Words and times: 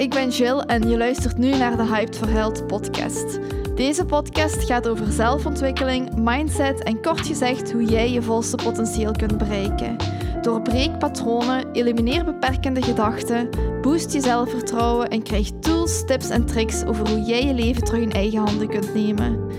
ik 0.00 0.10
ben 0.10 0.28
Jill 0.28 0.58
en 0.58 0.88
je 0.88 0.96
luistert 0.96 1.38
nu 1.38 1.50
naar 1.56 1.76
de 1.76 1.82
Hyped 1.82 2.16
for 2.16 2.28
Health 2.28 2.66
podcast. 2.66 3.38
Deze 3.74 4.04
podcast 4.04 4.64
gaat 4.64 4.88
over 4.88 5.12
zelfontwikkeling, 5.12 6.16
mindset 6.16 6.82
en 6.82 7.02
kort 7.02 7.26
gezegd 7.26 7.72
hoe 7.72 7.84
jij 7.84 8.10
je 8.10 8.22
volste 8.22 8.56
potentieel 8.56 9.12
kunt 9.12 9.38
bereiken. 9.38 9.96
Doorbreek 10.42 10.98
patronen, 10.98 11.72
elimineer 11.72 12.24
beperkende 12.24 12.82
gedachten, 12.82 13.50
boost 13.80 14.12
je 14.12 14.20
zelfvertrouwen 14.20 15.08
en 15.08 15.22
krijg 15.22 15.50
tools, 15.60 16.04
tips 16.04 16.30
en 16.30 16.46
tricks 16.46 16.84
over 16.84 17.08
hoe 17.08 17.20
jij 17.20 17.44
je 17.44 17.54
leven 17.54 17.84
terug 17.84 18.02
in 18.02 18.12
eigen 18.12 18.38
handen 18.38 18.68
kunt 18.68 18.94
nemen. 18.94 19.50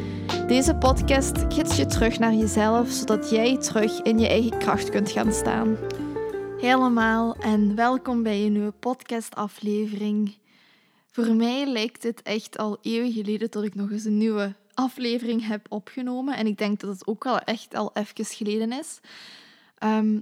Deze 0.47 0.75
podcast 0.75 1.45
gids 1.49 1.77
je 1.77 1.85
terug 1.85 2.19
naar 2.19 2.33
jezelf, 2.33 2.89
zodat 2.89 3.29
jij 3.29 3.57
terug 3.57 4.01
in 4.01 4.19
je 4.19 4.27
eigen 4.27 4.57
kracht 4.57 4.89
kunt 4.89 5.11
gaan 5.11 5.33
staan. 5.33 5.77
Helemaal 6.61 7.35
en 7.35 7.75
welkom 7.75 8.23
bij 8.23 8.45
een 8.45 8.51
nieuwe 8.51 8.73
podcastaflevering. 8.79 10.40
Voor 11.11 11.35
mij 11.35 11.65
lijkt 11.65 12.03
het 12.03 12.21
echt 12.21 12.57
al 12.57 12.77
eeuwen 12.81 13.11
geleden 13.11 13.51
dat 13.51 13.63
ik 13.63 13.75
nog 13.75 13.91
eens 13.91 14.05
een 14.05 14.17
nieuwe 14.17 14.55
aflevering 14.73 15.47
heb 15.47 15.65
opgenomen. 15.69 16.37
En 16.37 16.47
ik 16.47 16.57
denk 16.57 16.79
dat 16.79 16.89
het 16.89 17.07
ook 17.07 17.25
al 17.25 17.39
echt 17.39 17.75
al 17.75 17.91
even 17.93 18.25
geleden 18.25 18.71
is. 18.71 18.99
Ehm, 19.77 20.19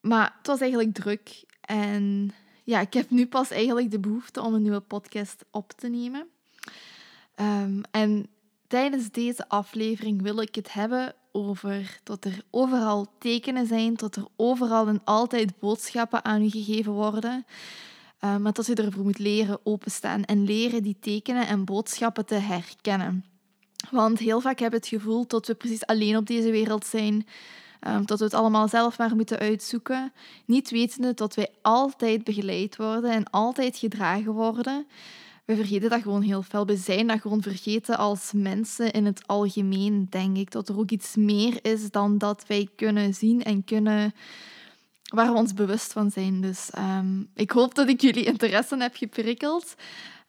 maar 0.00 0.34
het 0.38 0.46
was 0.46 0.60
eigenlijk 0.60 0.94
druk. 0.94 1.44
En 1.60 2.34
ja, 2.64 2.80
ik 2.80 2.92
heb 2.92 3.10
nu 3.10 3.26
pas 3.26 3.50
eigenlijk 3.50 3.90
de 3.90 3.98
behoefte 3.98 4.42
om 4.42 4.54
een 4.54 4.62
nieuwe 4.62 4.80
podcast 4.80 5.44
op 5.50 5.72
te 5.72 5.88
nemen. 5.88 6.26
Um, 7.36 7.82
en 7.90 8.26
tijdens 8.66 9.10
deze 9.10 9.48
aflevering 9.48 10.22
wil 10.22 10.40
ik 10.40 10.54
het 10.54 10.72
hebben 10.72 11.14
over 11.32 12.00
dat 12.02 12.24
er 12.24 12.42
overal 12.50 13.06
tekenen 13.18 13.66
zijn, 13.66 13.94
dat 13.94 14.16
er 14.16 14.26
overal 14.36 14.88
en 14.88 15.00
altijd 15.04 15.58
boodschappen 15.58 16.24
aan 16.24 16.42
u 16.42 16.50
gegeven 16.50 16.92
worden. 16.92 17.46
Uh, 18.24 18.36
maar 18.36 18.52
dat 18.52 18.66
je 18.66 18.74
ervoor 18.74 19.04
moet 19.04 19.18
leren 19.18 19.58
openstaan 19.62 20.24
en 20.24 20.44
leren 20.44 20.82
die 20.82 20.96
tekenen 21.00 21.46
en 21.46 21.64
boodschappen 21.64 22.26
te 22.26 22.34
herkennen. 22.34 23.24
Want 23.90 24.18
heel 24.18 24.40
vaak 24.40 24.58
hebben 24.58 24.80
we 24.80 24.86
het 24.86 25.00
gevoel 25.00 25.26
dat 25.26 25.46
we 25.46 25.54
precies 25.54 25.86
alleen 25.86 26.16
op 26.16 26.26
deze 26.26 26.50
wereld 26.50 26.86
zijn. 26.86 27.26
Um, 27.86 28.06
dat 28.06 28.18
we 28.18 28.24
het 28.24 28.34
allemaal 28.34 28.68
zelf 28.68 28.98
maar 28.98 29.16
moeten 29.16 29.38
uitzoeken. 29.38 30.12
Niet 30.44 30.70
wetende 30.70 31.14
dat 31.14 31.34
wij 31.34 31.48
altijd 31.62 32.24
begeleid 32.24 32.76
worden 32.76 33.10
en 33.10 33.30
altijd 33.30 33.76
gedragen 33.76 34.32
worden 34.32 34.86
we 35.48 35.56
vergeten 35.56 35.90
dat 35.90 36.02
gewoon 36.02 36.22
heel 36.22 36.42
veel. 36.42 36.66
We 36.66 36.76
zijn 36.76 37.06
dat 37.06 37.20
gewoon 37.20 37.42
vergeten 37.42 37.98
als 37.98 38.32
mensen 38.32 38.90
in 38.92 39.04
het 39.04 39.26
algemeen, 39.26 40.06
denk 40.10 40.36
ik. 40.36 40.50
Dat 40.50 40.68
er 40.68 40.78
ook 40.78 40.90
iets 40.90 41.16
meer 41.16 41.58
is 41.62 41.90
dan 41.90 42.18
dat 42.18 42.44
wij 42.46 42.68
kunnen 42.76 43.14
zien 43.14 43.42
en 43.42 43.64
kunnen 43.64 44.14
waar 45.08 45.32
we 45.32 45.38
ons 45.38 45.54
bewust 45.54 45.92
van 45.92 46.10
zijn. 46.10 46.40
Dus 46.40 46.70
um, 46.78 47.28
ik 47.34 47.50
hoop 47.50 47.74
dat 47.74 47.88
ik 47.88 48.00
jullie 48.00 48.24
interesse 48.24 48.76
heb 48.76 48.96
geprikkeld. 48.96 49.74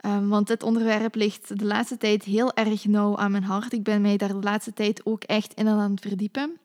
Um, 0.05 0.29
want 0.29 0.47
dit 0.47 0.63
onderwerp 0.63 1.15
ligt 1.15 1.59
de 1.59 1.65
laatste 1.65 1.97
tijd 1.97 2.23
heel 2.23 2.53
erg 2.53 2.85
nauw 2.85 3.17
aan 3.17 3.31
mijn 3.31 3.43
hart. 3.43 3.73
Ik 3.73 3.83
ben 3.83 4.01
mij 4.01 4.17
daar 4.17 4.27
de 4.27 4.39
laatste 4.39 4.73
tijd 4.73 5.05
ook 5.05 5.23
echt 5.23 5.53
in 5.53 5.67
aan 5.67 5.91
het 5.91 6.01
verdiepen. 6.01 6.59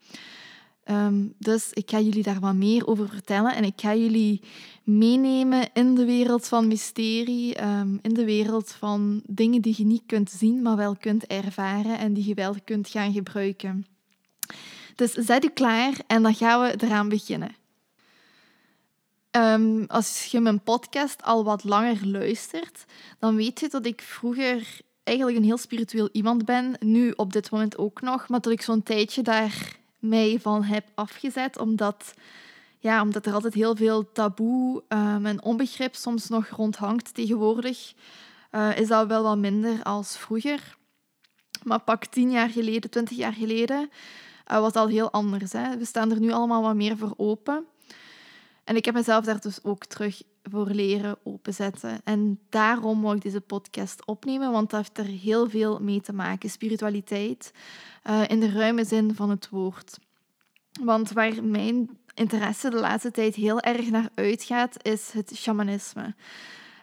Um, 0.90 1.34
dus 1.38 1.72
ik 1.72 1.90
ga 1.90 2.00
jullie 2.00 2.22
daar 2.22 2.40
wat 2.40 2.54
meer 2.54 2.86
over 2.86 3.08
vertellen 3.08 3.54
en 3.54 3.64
ik 3.64 3.80
ga 3.80 3.94
jullie 3.94 4.40
meenemen 4.82 5.68
in 5.72 5.94
de 5.94 6.04
wereld 6.04 6.46
van 6.46 6.68
mysterie, 6.68 7.54
in 8.02 8.14
de 8.14 8.24
wereld 8.24 8.72
van 8.72 9.22
dingen 9.26 9.60
die 9.60 9.74
je 9.76 9.84
niet 9.84 10.02
kunt 10.06 10.30
zien, 10.30 10.62
maar 10.62 10.76
wel 10.76 10.96
kunt 10.96 11.26
ervaren 11.26 11.98
en 11.98 12.12
die 12.12 12.28
je 12.28 12.34
wel 12.34 12.54
kunt 12.64 12.88
gaan 12.88 13.12
gebruiken. 13.12 13.86
Dus 14.94 15.12
zet 15.12 15.44
u 15.44 15.48
klaar 15.48 15.92
en 16.06 16.22
dan 16.22 16.34
gaan 16.34 16.60
we 16.60 16.84
eraan 16.84 17.08
beginnen. 17.08 17.56
Um, 19.36 19.84
als 19.86 20.24
je 20.24 20.40
mijn 20.40 20.62
podcast 20.62 21.22
al 21.22 21.44
wat 21.44 21.64
langer 21.64 22.06
luistert, 22.06 22.84
dan 23.18 23.36
weet 23.36 23.60
je 23.60 23.68
dat 23.68 23.86
ik 23.86 24.02
vroeger 24.02 24.80
eigenlijk 25.02 25.38
een 25.38 25.44
heel 25.44 25.58
spiritueel 25.58 26.08
iemand 26.12 26.44
ben. 26.44 26.76
Nu 26.78 27.10
op 27.10 27.32
dit 27.32 27.50
moment 27.50 27.78
ook 27.78 28.00
nog, 28.00 28.28
maar 28.28 28.40
dat 28.40 28.52
ik 28.52 28.62
zo'n 28.62 28.82
tijdje 28.82 29.22
daar 29.22 29.76
mij 29.98 30.38
van 30.40 30.62
heb 30.62 30.84
afgezet, 30.94 31.58
omdat, 31.58 32.14
ja, 32.78 33.02
omdat 33.02 33.26
er 33.26 33.32
altijd 33.32 33.54
heel 33.54 33.76
veel 33.76 34.12
taboe 34.12 34.82
um, 34.88 35.26
en 35.26 35.42
onbegrip 35.42 35.94
soms 35.94 36.28
nog 36.28 36.48
rondhangt 36.48 37.14
tegenwoordig. 37.14 37.94
Uh, 38.52 38.78
is 38.78 38.88
dat 38.88 39.06
wel 39.06 39.22
wat 39.22 39.38
minder 39.38 39.82
als 39.82 40.16
vroeger. 40.16 40.76
Maar 41.62 41.80
pak 41.80 42.04
tien 42.04 42.30
jaar 42.30 42.48
geleden, 42.48 42.90
twintig 42.90 43.16
jaar 43.16 43.32
geleden, 43.32 43.90
uh, 44.52 44.60
was 44.60 44.72
al 44.72 44.88
heel 44.88 45.10
anders. 45.10 45.52
Hè? 45.52 45.76
We 45.76 45.84
staan 45.84 46.10
er 46.10 46.20
nu 46.20 46.32
allemaal 46.32 46.62
wat 46.62 46.74
meer 46.74 46.96
voor 46.96 47.14
open. 47.16 47.66
En 48.64 48.76
ik 48.76 48.84
heb 48.84 48.94
mezelf 48.94 49.24
daar 49.24 49.40
dus 49.40 49.64
ook 49.64 49.84
terug 49.84 50.22
voor 50.42 50.70
leren 50.70 51.16
openzetten. 51.22 52.00
En 52.04 52.40
daarom 52.48 53.00
wil 53.00 53.12
ik 53.12 53.22
deze 53.22 53.40
podcast 53.40 54.06
opnemen, 54.06 54.50
want 54.50 54.70
dat 54.70 54.80
heeft 54.80 54.98
er 54.98 55.14
heel 55.14 55.50
veel 55.50 55.78
mee 55.80 56.00
te 56.00 56.12
maken. 56.12 56.50
Spiritualiteit 56.50 57.52
uh, 58.10 58.22
in 58.26 58.40
de 58.40 58.50
ruime 58.50 58.84
zin 58.84 59.14
van 59.14 59.30
het 59.30 59.48
woord. 59.48 59.98
Want 60.80 61.12
waar 61.12 61.44
mijn 61.44 61.98
interesse 62.14 62.70
de 62.70 62.80
laatste 62.80 63.10
tijd 63.10 63.34
heel 63.34 63.60
erg 63.60 63.90
naar 63.90 64.08
uitgaat, 64.14 64.76
is 64.84 65.12
het 65.12 65.32
shamanisme. 65.36 66.14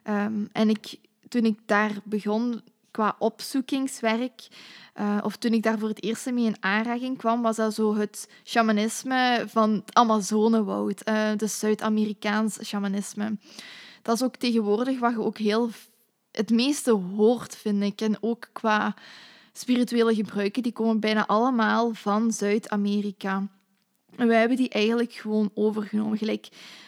Um, 0.09 0.49
en 0.51 0.69
ik, 0.69 0.99
toen 1.27 1.45
ik 1.45 1.59
daar 1.65 1.91
begon 2.03 2.61
qua 2.91 3.15
opzoekingswerk, 3.19 4.47
uh, 4.99 5.17
of 5.23 5.35
toen 5.35 5.53
ik 5.53 5.63
daar 5.63 5.79
voor 5.79 5.89
het 5.89 6.03
eerst 6.03 6.31
mee 6.31 6.45
in 6.45 6.57
aanraking 6.59 7.17
kwam, 7.17 7.41
was 7.41 7.55
dat 7.55 7.73
zo 7.73 7.95
het 7.95 8.29
shamanisme 8.43 9.43
van 9.47 9.71
het 9.71 9.93
Amazonewoud, 9.93 11.07
uh, 11.07 11.31
de 11.37 11.47
Zuid-Amerikaans 11.47 12.57
shamanisme. 12.63 13.37
Dat 14.01 14.15
is 14.15 14.23
ook 14.23 14.35
tegenwoordig 14.35 14.99
wat 14.99 15.11
je 15.11 15.19
ook 15.21 15.37
heel 15.37 15.69
het 16.31 16.49
meeste 16.49 16.91
hoort, 16.91 17.55
vind 17.55 17.83
ik. 17.83 18.01
En 18.01 18.17
ook 18.21 18.49
qua 18.51 18.95
spirituele 19.53 20.15
gebruiken, 20.15 20.63
die 20.63 20.71
komen 20.71 20.99
bijna 20.99 21.27
allemaal 21.27 21.93
van 21.93 22.31
Zuid-Amerika. 22.31 23.47
En 24.15 24.27
wij 24.27 24.39
hebben 24.39 24.57
die 24.57 24.69
eigenlijk 24.69 25.13
gewoon 25.13 25.51
overgenomen. 25.53 26.17
Gelijk 26.17 26.47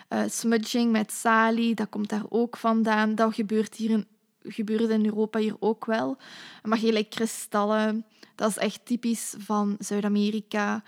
uh, 0.10 0.22
smudging 0.28 0.92
met 0.92 1.12
salie, 1.12 1.76
dat 1.76 1.90
komt 1.90 2.10
daar 2.10 2.26
ook 2.30 2.58
vandaan. 2.58 3.16
Dat 3.16 3.34
gebeurt 3.34 3.76
hier 3.76 3.90
in 3.90 4.08
gebeurde 4.44 4.94
in 4.94 5.06
Europa 5.06 5.40
hier 5.40 5.56
ook 5.60 5.86
wel. 5.86 6.18
Maar 6.64 6.78
gelijk 6.78 7.10
kristallen, 7.10 8.06
dat 8.36 8.50
is 8.50 8.58
echt 8.58 8.86
typisch 8.86 9.36
van 9.38 9.76
Zuid-Amerika. 9.80 10.84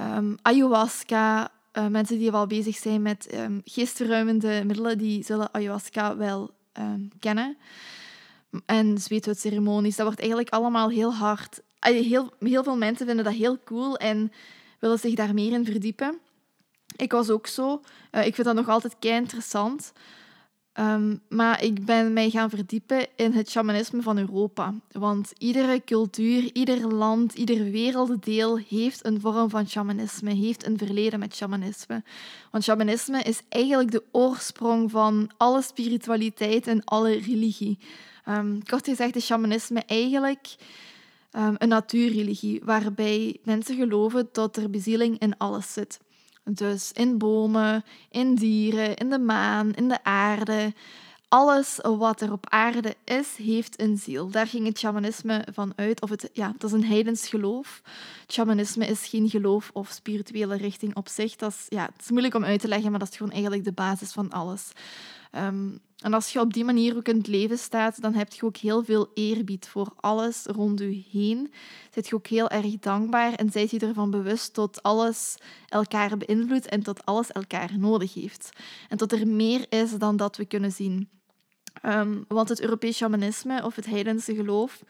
Um, 0.00 0.38
ayahuasca, 0.42 1.52
uh, 1.72 1.86
mensen 1.86 2.18
die 2.18 2.30
wel 2.30 2.46
bezig 2.46 2.76
zijn 2.76 3.02
met 3.02 3.34
um, 3.34 3.60
geestverruimende 3.64 4.62
middelen, 4.64 4.98
die 4.98 5.24
zullen 5.24 5.54
ayahuasca 5.54 6.16
wel 6.16 6.50
um, 6.78 7.10
kennen. 7.18 7.56
En 8.66 8.98
zweethuidceremonies, 8.98 9.96
dat 9.96 10.06
wordt 10.06 10.20
eigenlijk 10.20 10.50
allemaal 10.50 10.88
heel 10.88 11.14
hard. 11.14 11.60
Heel, 11.78 12.32
heel 12.38 12.62
veel 12.62 12.76
mensen 12.76 13.06
vinden 13.06 13.24
dat 13.24 13.34
heel 13.34 13.58
cool 13.64 13.96
en 13.96 14.32
willen 14.78 14.98
zich 14.98 15.14
daar 15.14 15.34
meer 15.34 15.52
in 15.52 15.64
verdiepen. 15.64 16.18
Ik 16.96 17.12
was 17.12 17.30
ook 17.30 17.46
zo. 17.46 17.80
Uh, 18.12 18.26
ik 18.26 18.34
vind 18.34 18.46
dat 18.46 18.56
nog 18.56 18.68
altijd 18.68 18.96
kei 18.98 19.14
interessant. 19.14 19.92
Um, 20.80 21.20
maar 21.28 21.62
ik 21.62 21.84
ben 21.84 22.12
mij 22.12 22.30
gaan 22.30 22.50
verdiepen 22.50 23.06
in 23.16 23.32
het 23.32 23.50
shamanisme 23.50 24.02
van 24.02 24.18
Europa. 24.18 24.74
Want 24.92 25.32
iedere 25.38 25.82
cultuur, 25.84 26.50
ieder 26.52 26.94
land, 26.94 27.34
ieder 27.34 27.70
werelddeel 27.70 28.58
heeft 28.58 29.04
een 29.04 29.20
vorm 29.20 29.50
van 29.50 29.68
shamanisme, 29.68 30.34
heeft 30.34 30.66
een 30.66 30.78
verleden 30.78 31.18
met 31.18 31.34
shamanisme. 31.34 32.02
Want 32.50 32.64
shamanisme 32.64 33.22
is 33.22 33.42
eigenlijk 33.48 33.90
de 33.90 34.02
oorsprong 34.10 34.90
van 34.90 35.30
alle 35.36 35.62
spiritualiteit 35.62 36.66
en 36.66 36.84
alle 36.84 37.10
religie. 37.10 37.78
Um, 38.28 38.62
kort 38.64 38.84
gezegd 38.84 39.16
is 39.16 39.24
shamanisme 39.24 39.82
eigenlijk 39.86 40.54
um, 41.32 41.54
een 41.58 41.68
natuurreligie, 41.68 42.60
waarbij 42.64 43.36
mensen 43.42 43.76
geloven 43.76 44.28
dat 44.32 44.56
er 44.56 44.70
bezieling 44.70 45.18
in 45.18 45.36
alles 45.36 45.72
zit. 45.72 46.00
Dus 46.44 46.92
in 46.92 47.18
bomen, 47.18 47.84
in 48.10 48.34
dieren, 48.34 48.96
in 48.96 49.10
de 49.10 49.18
maan, 49.18 49.74
in 49.74 49.88
de 49.88 50.04
aarde. 50.04 50.74
Alles 51.28 51.78
wat 51.82 52.20
er 52.20 52.32
op 52.32 52.46
aarde 52.48 52.96
is, 53.04 53.36
heeft 53.36 53.80
een 53.80 53.98
ziel. 53.98 54.30
Daar 54.30 54.46
ging 54.46 54.66
het 54.66 54.78
shamanisme 54.78 55.46
van 55.52 55.72
uit. 55.76 56.02
Of 56.02 56.10
het, 56.10 56.30
ja, 56.32 56.54
dat 56.58 56.70
is 56.70 56.76
een 56.76 56.84
heidens 56.84 57.28
geloof. 57.28 57.82
Het 58.22 58.32
shamanisme 58.32 58.86
is 58.86 59.06
geen 59.06 59.28
geloof 59.28 59.70
of 59.72 59.88
spirituele 59.88 60.56
richting 60.56 60.96
op 60.96 61.08
zich. 61.08 61.36
Dat 61.36 61.50
is, 61.50 61.66
ja, 61.68 61.84
het 61.84 62.02
is 62.02 62.10
moeilijk 62.10 62.34
om 62.34 62.44
uit 62.44 62.60
te 62.60 62.68
leggen, 62.68 62.90
maar 62.90 63.00
dat 63.00 63.08
is 63.08 63.16
gewoon 63.16 63.32
eigenlijk 63.32 63.64
de 63.64 63.72
basis 63.72 64.12
van 64.12 64.30
alles. 64.30 64.70
Um, 65.32 65.80
en 66.02 66.14
als 66.14 66.32
je 66.32 66.40
op 66.40 66.52
die 66.52 66.64
manier 66.64 66.96
ook 66.96 67.08
in 67.08 67.16
het 67.16 67.26
leven 67.26 67.58
staat, 67.58 68.00
dan 68.00 68.14
heb 68.14 68.32
je 68.32 68.42
ook 68.42 68.56
heel 68.56 68.84
veel 68.84 69.10
eerbied 69.14 69.68
voor 69.68 69.92
alles 69.96 70.44
rond 70.46 70.78
je 70.78 71.04
heen. 71.10 71.52
Zit 71.90 72.08
je 72.08 72.14
ook 72.14 72.26
heel 72.26 72.48
erg 72.48 72.78
dankbaar 72.78 73.32
en 73.32 73.50
zijt 73.50 73.70
je 73.70 73.78
ervan 73.78 74.10
bewust 74.10 74.54
dat 74.54 74.82
alles 74.82 75.36
elkaar 75.68 76.16
beïnvloedt 76.16 76.66
en 76.66 76.82
dat 76.82 77.04
alles 77.06 77.30
elkaar 77.32 77.78
nodig 77.78 78.14
heeft. 78.14 78.50
En 78.88 78.96
dat 78.96 79.12
er 79.12 79.26
meer 79.26 79.66
is 79.68 79.92
dan 79.98 80.16
dat 80.16 80.36
we 80.36 80.44
kunnen 80.44 80.72
zien. 80.72 81.08
Um, 81.82 82.24
want 82.28 82.48
het 82.48 82.60
Europees 82.60 82.96
shamanisme 82.96 83.64
of 83.64 83.76
het 83.76 83.86
heidense 83.86 84.34
geloof 84.34 84.82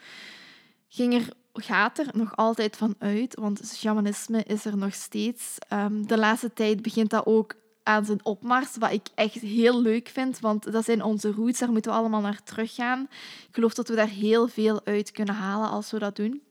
ging 0.89 1.15
er, 1.15 1.29
gaat 1.53 1.99
er 1.99 2.07
nog 2.13 2.37
altijd 2.37 2.77
van 2.77 2.95
uit, 2.99 3.35
want 3.35 3.73
shamanisme 3.75 4.43
is 4.43 4.65
er 4.65 4.77
nog 4.77 4.95
steeds. 4.95 5.59
Um, 5.73 6.07
de 6.07 6.19
laatste 6.19 6.53
tijd 6.53 6.83
begint 6.83 7.11
dat 7.11 7.27
ook 7.27 7.55
aan 7.83 8.05
zijn 8.05 8.25
opmars, 8.25 8.77
wat 8.79 8.93
ik 8.93 9.07
echt 9.15 9.35
heel 9.35 9.81
leuk 9.81 10.09
vind, 10.09 10.41
want 10.41 10.73
dat 10.73 10.85
zijn 10.85 11.03
onze 11.03 11.33
roots, 11.33 11.59
daar 11.59 11.73
moeten 11.73 11.91
we 11.91 11.97
allemaal 11.97 12.21
naar 12.21 12.43
teruggaan. 12.43 13.09
Ik 13.49 13.49
geloof 13.55 13.75
dat 13.75 13.89
we 13.89 13.95
daar 13.95 14.09
heel 14.09 14.49
veel 14.49 14.81
uit 14.85 15.11
kunnen 15.11 15.35
halen 15.35 15.69
als 15.69 15.91
we 15.91 15.99
dat 15.99 16.17
doen. 16.17 16.43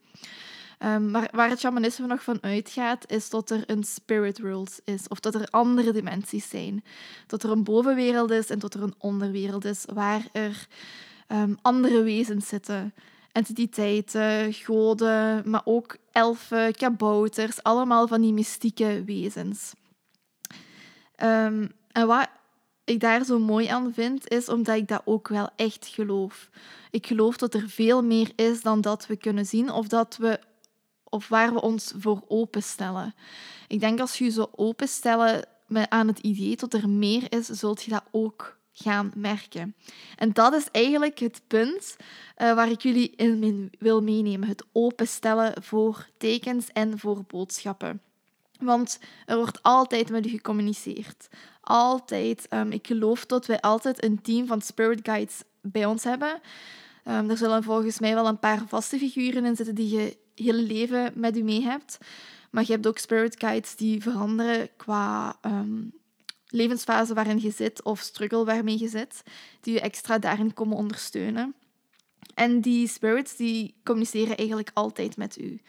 Um, 0.78 1.10
maar 1.10 1.28
waar 1.32 1.48
het 1.48 1.60
shamanisme 1.60 2.06
nog 2.06 2.22
van 2.22 2.38
uitgaat, 2.40 3.10
is 3.10 3.30
dat 3.30 3.50
er 3.50 3.62
een 3.66 3.84
spirit 3.84 4.40
world 4.40 4.80
is, 4.84 5.08
of 5.08 5.20
dat 5.20 5.34
er 5.34 5.46
andere 5.50 5.92
dimensies 5.92 6.48
zijn. 6.48 6.84
Dat 7.26 7.42
er 7.42 7.50
een 7.50 7.64
bovenwereld 7.64 8.30
is 8.30 8.50
en 8.50 8.58
dat 8.58 8.74
er 8.74 8.82
een 8.82 8.94
onderwereld 8.98 9.64
is, 9.64 9.84
waar 9.94 10.26
er 10.32 10.66
um, 11.28 11.58
andere 11.62 12.02
wezens 12.02 12.48
zitten. 12.48 12.94
Entiteiten, 13.32 14.52
goden, 14.52 15.50
maar 15.50 15.62
ook 15.64 15.96
elfen, 16.12 16.74
kabouters, 16.74 17.62
allemaal 17.62 18.08
van 18.08 18.20
die 18.20 18.32
mystieke 18.32 19.02
wezens. 19.06 19.72
Um, 21.22 21.72
en 21.92 22.06
wat 22.06 22.28
ik 22.84 23.00
daar 23.00 23.24
zo 23.24 23.38
mooi 23.38 23.66
aan 23.66 23.92
vind, 23.92 24.28
is 24.28 24.48
omdat 24.48 24.76
ik 24.76 24.88
dat 24.88 25.02
ook 25.04 25.28
wel 25.28 25.48
echt 25.56 25.86
geloof. 25.86 26.50
Ik 26.90 27.06
geloof 27.06 27.36
dat 27.36 27.54
er 27.54 27.68
veel 27.68 28.02
meer 28.02 28.32
is 28.36 28.62
dan 28.62 28.80
dat 28.80 29.06
we 29.06 29.16
kunnen 29.16 29.46
zien 29.46 29.70
of 29.70 29.88
dat 29.88 30.16
we 30.16 30.40
of 31.04 31.28
waar 31.28 31.52
we 31.52 31.60
ons 31.60 31.92
voor 31.96 32.22
openstellen. 32.28 33.14
Ik 33.68 33.80
denk 33.80 34.00
als 34.00 34.18
je 34.18 34.24
je 34.24 34.30
zo 34.30 34.50
openstellen 34.54 35.46
aan 35.88 36.06
het 36.06 36.18
idee 36.18 36.56
dat 36.56 36.74
er 36.74 36.88
meer 36.88 37.32
is, 37.32 37.46
zult 37.46 37.82
je 37.82 37.90
dat 37.90 38.04
ook 38.10 38.58
gaan 38.72 39.12
merken. 39.16 39.76
En 40.16 40.32
dat 40.32 40.52
is 40.52 40.68
eigenlijk 40.70 41.18
het 41.18 41.42
punt 41.46 41.96
uh, 41.96 42.54
waar 42.54 42.70
ik 42.70 42.82
jullie 42.82 43.10
in 43.16 43.72
wil 43.78 44.02
meenemen. 44.02 44.48
Het 44.48 44.64
openstellen 44.72 45.62
voor 45.62 46.08
tekens 46.18 46.68
en 46.72 46.98
voor 46.98 47.24
boodschappen. 47.26 48.00
Want 48.64 48.98
er 49.26 49.36
wordt 49.36 49.62
altijd 49.62 50.10
met 50.10 50.26
u 50.26 50.28
gecommuniceerd. 50.28 51.28
Altijd. 51.60 52.46
Um, 52.50 52.72
ik 52.72 52.86
geloof 52.86 53.26
dat 53.26 53.46
wij 53.46 53.60
altijd 53.60 54.04
een 54.04 54.22
team 54.22 54.46
van 54.46 54.60
spirit 54.60 55.00
guides 55.02 55.42
bij 55.60 55.84
ons 55.84 56.04
hebben. 56.04 56.40
Um, 57.08 57.30
er 57.30 57.36
zullen 57.36 57.62
volgens 57.62 57.98
mij 57.98 58.14
wel 58.14 58.26
een 58.26 58.38
paar 58.38 58.64
vaste 58.68 58.98
figuren 58.98 59.44
in 59.44 59.56
zitten 59.56 59.74
die 59.74 59.96
je 59.96 60.16
hele 60.34 60.62
leven 60.62 61.12
met 61.14 61.36
u 61.36 61.42
mee 61.42 61.62
hebt. 61.62 61.98
Maar 62.50 62.64
je 62.66 62.72
hebt 62.72 62.86
ook 62.86 62.98
spirit 62.98 63.36
guides 63.38 63.76
die 63.76 64.02
veranderen 64.02 64.68
qua 64.76 65.38
um, 65.46 65.92
levensfase 66.46 67.14
waarin 67.14 67.40
je 67.40 67.50
zit 67.50 67.82
of 67.82 68.00
struggle 68.00 68.44
waarmee 68.44 68.78
je 68.78 68.88
zit, 68.88 69.22
die 69.60 69.74
je 69.74 69.80
extra 69.80 70.18
daarin 70.18 70.54
komen 70.54 70.76
ondersteunen. 70.76 71.54
En 72.34 72.60
die 72.60 72.88
spirits 72.88 73.36
die 73.36 73.74
communiceren 73.84 74.36
eigenlijk 74.36 74.70
altijd 74.74 75.16
met 75.16 75.38
u. 75.38 75.60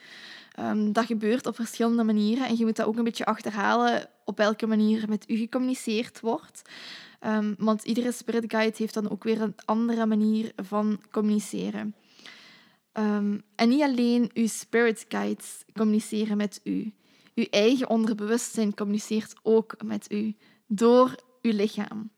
Um, 0.59 0.91
dat 0.91 1.05
gebeurt 1.05 1.45
op 1.45 1.55
verschillende 1.55 2.03
manieren 2.03 2.47
en 2.47 2.57
je 2.57 2.65
moet 2.65 2.75
dat 2.75 2.85
ook 2.85 2.97
een 2.97 3.03
beetje 3.03 3.25
achterhalen 3.25 4.09
op 4.25 4.37
welke 4.37 4.67
manier 4.67 5.09
met 5.09 5.29
u 5.29 5.35
gecommuniceerd 5.35 6.19
wordt. 6.19 6.61
Um, 7.21 7.55
want 7.57 7.83
iedere 7.83 8.11
spirit 8.11 8.43
guide 8.47 8.75
heeft 8.77 8.93
dan 8.93 9.09
ook 9.09 9.23
weer 9.23 9.41
een 9.41 9.55
andere 9.65 10.05
manier 10.05 10.51
van 10.55 11.01
communiceren. 11.11 11.95
Um, 12.93 13.41
en 13.55 13.69
niet 13.69 13.81
alleen 13.81 14.29
uw 14.33 14.47
spirit 14.47 15.05
guides 15.07 15.63
communiceren 15.73 16.37
met 16.37 16.59
u. 16.63 16.93
Uw 17.35 17.45
eigen 17.49 17.89
onderbewustzijn 17.89 18.73
communiceert 18.73 19.33
ook 19.43 19.75
met 19.83 20.11
u 20.11 20.35
door 20.67 21.15
uw 21.41 21.51
lichaam. 21.51 22.11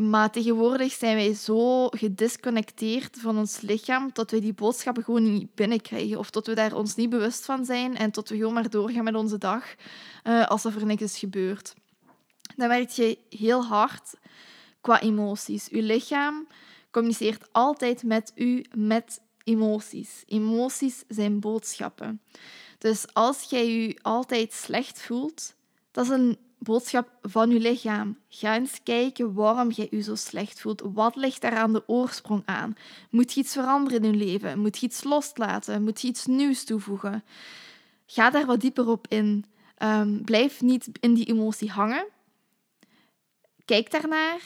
Maar 0.00 0.30
tegenwoordig 0.30 0.92
zijn 0.92 1.16
wij 1.16 1.34
zo 1.34 1.88
gedisconnecteerd 1.88 3.16
van 3.20 3.38
ons 3.38 3.60
lichaam 3.60 4.10
dat 4.12 4.30
we 4.30 4.40
die 4.40 4.52
boodschappen 4.52 5.04
gewoon 5.04 5.32
niet 5.32 5.54
binnenkrijgen. 5.54 6.18
Of 6.18 6.30
dat 6.30 6.46
we 6.46 6.54
daar 6.54 6.74
ons 6.74 6.94
niet 6.94 7.10
bewust 7.10 7.44
van 7.44 7.64
zijn 7.64 7.96
en 7.96 8.10
dat 8.10 8.28
we 8.28 8.36
gewoon 8.36 8.52
maar 8.52 8.70
doorgaan 8.70 9.04
met 9.04 9.14
onze 9.14 9.38
dag 9.38 9.74
uh, 10.24 10.46
alsof 10.46 10.76
er 10.76 10.86
niks 10.86 11.02
is 11.02 11.18
gebeurd. 11.18 11.74
Dan 12.56 12.68
werkt 12.68 12.96
je 12.96 13.18
heel 13.28 13.64
hard 13.64 14.14
qua 14.80 15.00
emoties. 15.00 15.68
Uw 15.68 15.82
lichaam 15.82 16.46
communiceert 16.90 17.48
altijd 17.52 18.02
met 18.02 18.32
u 18.34 18.64
met 18.74 19.20
emoties. 19.44 20.22
Emoties 20.26 21.04
zijn 21.08 21.40
boodschappen. 21.40 22.20
Dus 22.78 23.14
als 23.14 23.42
jij 23.42 23.70
je 23.70 23.98
altijd 24.02 24.52
slecht 24.52 25.00
voelt, 25.02 25.54
dat 25.90 26.04
is 26.04 26.10
een 26.10 26.38
boodschap 26.60 27.08
van 27.22 27.50
je 27.50 27.60
lichaam. 27.60 28.18
Ga 28.28 28.54
eens 28.54 28.80
kijken 28.82 29.34
waarom 29.34 29.70
jij 29.70 29.88
je 29.90 30.02
zo 30.02 30.14
slecht 30.14 30.60
voelt. 30.60 30.82
Wat 30.84 31.16
ligt 31.16 31.40
daar 31.40 31.56
aan 31.56 31.72
de 31.72 31.88
oorsprong 31.88 32.42
aan? 32.44 32.76
Moet 33.10 33.32
je 33.32 33.40
iets 33.40 33.52
veranderen 33.52 34.04
in 34.04 34.10
je 34.12 34.24
leven? 34.24 34.58
Moet 34.58 34.78
je 34.78 34.86
iets 34.86 35.04
loslaten? 35.04 35.82
Moet 35.82 36.00
je 36.00 36.08
iets 36.08 36.26
nieuws 36.26 36.64
toevoegen? 36.64 37.24
Ga 38.06 38.30
daar 38.30 38.46
wat 38.46 38.60
dieper 38.60 38.88
op 38.88 39.06
in. 39.08 39.44
Um, 39.82 40.24
blijf 40.24 40.60
niet 40.60 40.88
in 41.00 41.14
die 41.14 41.26
emotie 41.26 41.70
hangen. 41.70 42.06
Kijk 43.64 43.90
daarnaar 43.90 44.40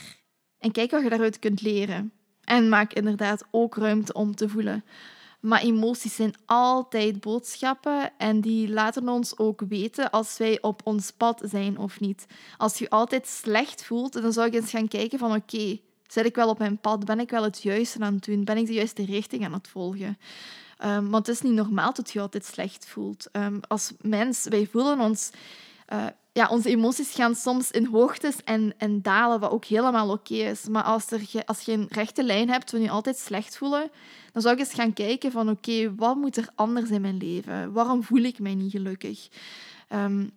en 0.59 0.73
kijk 0.73 0.91
wat 0.91 1.03
je 1.03 1.09
daaruit 1.09 1.39
kunt 1.39 1.63
leren. 1.63 2.13
En 2.45 2.69
maak 2.69 2.93
inderdaad 2.93 3.45
ook 3.51 3.77
ruimte 3.77 4.13
om 4.13 4.35
te 4.35 4.49
voelen. 4.49 4.85
Maar 5.45 5.63
emoties 5.63 6.15
zijn 6.15 6.35
altijd 6.45 7.21
boodschappen 7.21 8.13
en 8.19 8.41
die 8.41 8.69
laten 8.69 9.09
ons 9.09 9.39
ook 9.39 9.61
weten 9.69 10.11
als 10.11 10.39
wij 10.39 10.59
op 10.61 10.81
ons 10.85 11.11
pad 11.11 11.41
zijn 11.45 11.79
of 11.79 12.01
niet. 12.01 12.27
Als 12.57 12.79
je 12.79 12.91
altijd 12.91 13.27
slecht 13.27 13.85
voelt, 13.85 14.13
dan 14.13 14.33
zou 14.33 14.47
ik 14.47 14.55
eens 14.55 14.71
gaan 14.71 14.89
kijken 14.89 15.19
van 15.19 15.35
oké, 15.35 15.79
zit 16.07 16.25
ik 16.25 16.35
wel 16.35 16.49
op 16.49 16.59
mijn 16.59 16.79
pad? 16.79 17.05
Ben 17.05 17.21
ik 17.21 17.31
wel 17.31 17.43
het 17.43 17.63
juiste 17.63 18.01
aan 18.01 18.15
het 18.15 18.25
doen? 18.25 18.45
Ben 18.45 18.57
ik 18.57 18.67
de 18.67 18.73
juiste 18.73 19.05
richting 19.05 19.45
aan 19.45 19.53
het 19.53 19.69
volgen? 19.69 20.19
Um, 20.85 21.11
want 21.11 21.27
het 21.27 21.37
is 21.37 21.43
niet 21.43 21.53
normaal 21.53 21.93
dat 21.93 22.11
je 22.11 22.21
altijd 22.21 22.45
slecht 22.45 22.87
voelt. 22.87 23.29
Um, 23.33 23.61
als 23.69 23.93
mens, 24.01 24.45
wij 24.45 24.67
voelen 24.67 25.01
ons 25.01 25.31
uh, 25.93 26.07
ja, 26.33 26.49
onze 26.49 26.69
emoties 26.69 27.15
gaan 27.15 27.35
soms 27.35 27.71
in 27.71 27.87
hoogtes 27.87 28.37
en, 28.45 28.75
en 28.79 29.03
dalen, 29.03 29.41
wat 29.41 29.51
ook 29.51 29.65
helemaal 29.65 30.11
oké 30.11 30.35
is. 30.35 30.69
Maar 30.69 30.83
als, 30.83 31.11
er, 31.11 31.21
als 31.45 31.61
je 31.61 31.73
een 31.73 31.87
rechte 31.89 32.25
lijn 32.25 32.51
hebt, 32.51 32.71
we 32.71 32.81
je 32.81 32.91
altijd 32.91 33.19
slecht 33.19 33.57
voelen, 33.57 33.91
dan 34.33 34.43
zou 34.43 34.55
ik 34.55 34.61
eens 34.61 34.75
gaan 34.75 34.93
kijken 34.93 35.33
van 35.33 35.51
oké, 35.51 35.95
wat 35.95 36.17
moet 36.17 36.37
er 36.37 36.49
anders 36.55 36.91
in 36.91 37.01
mijn 37.01 37.17
leven? 37.17 37.73
Waarom 37.73 38.03
voel 38.03 38.23
ik 38.23 38.39
mij 38.39 38.55
niet 38.55 38.71
gelukkig? 38.71 39.29
Um, 39.89 40.31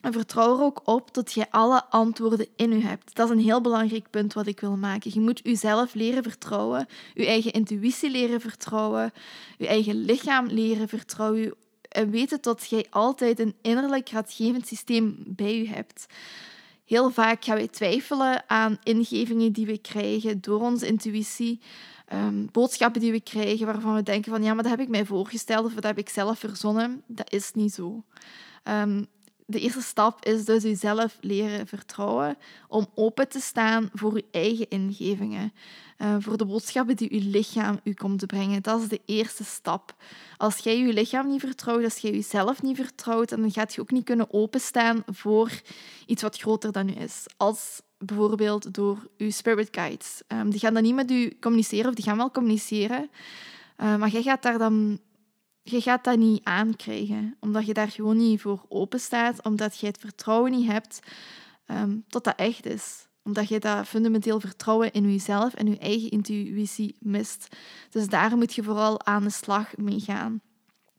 en 0.00 0.12
vertrouw 0.12 0.56
er 0.56 0.62
ook 0.62 0.80
op 0.84 1.14
dat 1.14 1.32
je 1.32 1.50
alle 1.50 1.84
antwoorden 1.84 2.46
in 2.56 2.72
u 2.72 2.80
hebt. 2.80 3.14
Dat 3.14 3.30
is 3.30 3.36
een 3.36 3.42
heel 3.42 3.60
belangrijk 3.60 4.10
punt 4.10 4.32
wat 4.32 4.46
ik 4.46 4.60
wil 4.60 4.76
maken. 4.76 5.10
Je 5.14 5.20
moet 5.20 5.40
jezelf 5.42 5.94
leren 5.94 6.22
vertrouwen, 6.22 6.86
je 7.14 7.26
eigen 7.26 7.52
intuïtie 7.52 8.10
leren 8.10 8.40
vertrouwen, 8.40 9.12
je 9.58 9.66
eigen 9.66 9.94
lichaam 9.94 10.46
leren 10.46 10.88
vertrouwen, 10.88 11.54
en 11.88 12.10
weten 12.10 12.38
dat 12.40 12.66
jij 12.68 12.86
altijd 12.90 13.38
een 13.38 13.54
innerlijk 13.62 14.08
raadgevend 14.10 14.66
systeem 14.66 15.16
bij 15.26 15.58
je 15.58 15.68
hebt. 15.68 16.06
Heel 16.84 17.10
vaak 17.10 17.44
gaan 17.44 17.56
wij 17.56 17.68
twijfelen 17.68 18.44
aan 18.46 18.78
ingevingen 18.82 19.52
die 19.52 19.66
we 19.66 19.78
krijgen 19.78 20.40
door 20.40 20.60
onze 20.60 20.86
intuïtie. 20.86 21.60
Um, 22.12 22.48
boodschappen 22.52 23.00
die 23.00 23.12
we 23.12 23.20
krijgen 23.20 23.66
waarvan 23.66 23.94
we 23.94 24.02
denken 24.02 24.32
van 24.32 24.42
ja, 24.42 24.54
maar 24.54 24.62
dat 24.62 24.72
heb 24.72 24.80
ik 24.80 24.88
mij 24.88 25.04
voorgesteld 25.04 25.64
of 25.64 25.74
dat 25.74 25.84
heb 25.84 25.98
ik 25.98 26.08
zelf 26.08 26.38
verzonnen. 26.38 27.02
Dat 27.06 27.32
is 27.32 27.52
niet 27.52 27.72
zo. 27.72 28.04
Um, 28.64 29.06
de 29.50 29.60
eerste 29.60 29.82
stap 29.82 30.24
is 30.24 30.44
dus 30.44 30.62
jezelf 30.62 31.18
leren 31.20 31.66
vertrouwen 31.66 32.36
om 32.68 32.86
open 32.94 33.28
te 33.28 33.40
staan 33.40 33.90
voor 33.92 34.16
je 34.16 34.24
eigen 34.30 34.68
ingevingen. 34.68 35.52
Uh, 35.98 36.16
voor 36.18 36.36
de 36.36 36.44
boodschappen 36.44 36.96
die 36.96 37.14
je 37.14 37.20
lichaam 37.20 37.80
u 37.84 37.92
komt 37.92 38.18
te 38.18 38.26
brengen. 38.26 38.62
Dat 38.62 38.80
is 38.80 38.88
de 38.88 39.00
eerste 39.04 39.44
stap. 39.44 39.94
Als 40.36 40.58
jij 40.58 40.78
je 40.78 40.92
lichaam 40.92 41.28
niet 41.28 41.40
vertrouwt, 41.40 41.84
als 41.84 41.96
jij 41.96 42.10
jezelf 42.10 42.62
niet 42.62 42.76
vertrouwt, 42.76 43.28
dan 43.28 43.52
gaat 43.52 43.74
je 43.74 43.80
ook 43.80 43.90
niet 43.90 44.04
kunnen 44.04 44.32
openstaan 44.32 45.02
voor 45.06 45.50
iets 46.06 46.22
wat 46.22 46.38
groter 46.38 46.72
dan 46.72 46.88
u 46.88 46.96
is. 46.96 47.24
Als 47.36 47.80
bijvoorbeeld 47.98 48.74
door 48.74 49.08
uw 49.18 49.30
spirit 49.30 49.68
guides. 49.70 50.22
Um, 50.28 50.50
die 50.50 50.60
gaan 50.60 50.74
dan 50.74 50.82
niet 50.82 50.94
met 50.94 51.10
u 51.10 51.36
communiceren, 51.40 51.88
of 51.88 51.94
die 51.94 52.04
gaan 52.04 52.16
wel 52.16 52.30
communiceren, 52.30 53.10
uh, 53.80 53.96
maar 53.96 54.08
jij 54.08 54.22
gaat 54.22 54.42
daar 54.42 54.58
dan 54.58 55.00
je 55.70 55.80
gaat 55.80 56.04
dat 56.04 56.18
niet 56.18 56.44
aankrijgen, 56.44 57.36
omdat 57.40 57.66
je 57.66 57.74
daar 57.74 57.90
gewoon 57.90 58.16
niet 58.16 58.40
voor 58.40 58.64
open 58.68 59.00
staat, 59.00 59.42
omdat 59.42 59.78
je 59.78 59.86
het 59.86 59.98
vertrouwen 60.00 60.50
niet 60.50 60.66
hebt 60.66 61.00
um, 61.66 62.04
tot 62.08 62.24
dat 62.24 62.36
echt 62.36 62.66
is. 62.66 63.06
Omdat 63.22 63.48
je 63.48 63.58
dat 63.58 63.86
fundamenteel 63.86 64.40
vertrouwen 64.40 64.92
in 64.92 65.12
jezelf 65.12 65.54
en 65.54 65.66
je 65.66 65.78
eigen 65.78 66.10
intuïtie 66.10 66.96
mist. 67.00 67.56
Dus 67.90 68.08
daar 68.08 68.36
moet 68.36 68.54
je 68.54 68.62
vooral 68.62 69.06
aan 69.06 69.22
de 69.22 69.30
slag 69.30 69.76
mee 69.76 70.00
gaan. 70.00 70.40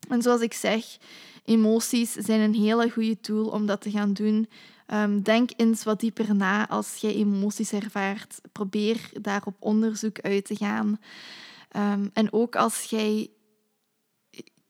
En 0.09 0.21
zoals 0.21 0.41
ik 0.41 0.53
zeg, 0.53 0.97
emoties 1.45 2.11
zijn 2.11 2.39
een 2.39 2.53
hele 2.53 2.89
goede 2.89 3.19
tool 3.19 3.45
om 3.45 3.65
dat 3.65 3.81
te 3.81 3.91
gaan 3.91 4.13
doen. 4.13 4.49
Um, 4.93 5.21
denk 5.21 5.49
eens 5.55 5.83
wat 5.83 5.99
dieper 5.99 6.35
na 6.35 6.69
als 6.69 6.95
jij 6.95 7.13
emoties 7.15 7.71
ervaart. 7.71 8.41
Probeer 8.51 9.09
daar 9.21 9.41
op 9.45 9.55
onderzoek 9.59 10.19
uit 10.19 10.45
te 10.45 10.55
gaan. 10.55 10.99
Um, 11.77 12.09
en 12.13 12.33
ook 12.33 12.55
als 12.55 12.83
jij 12.83 13.29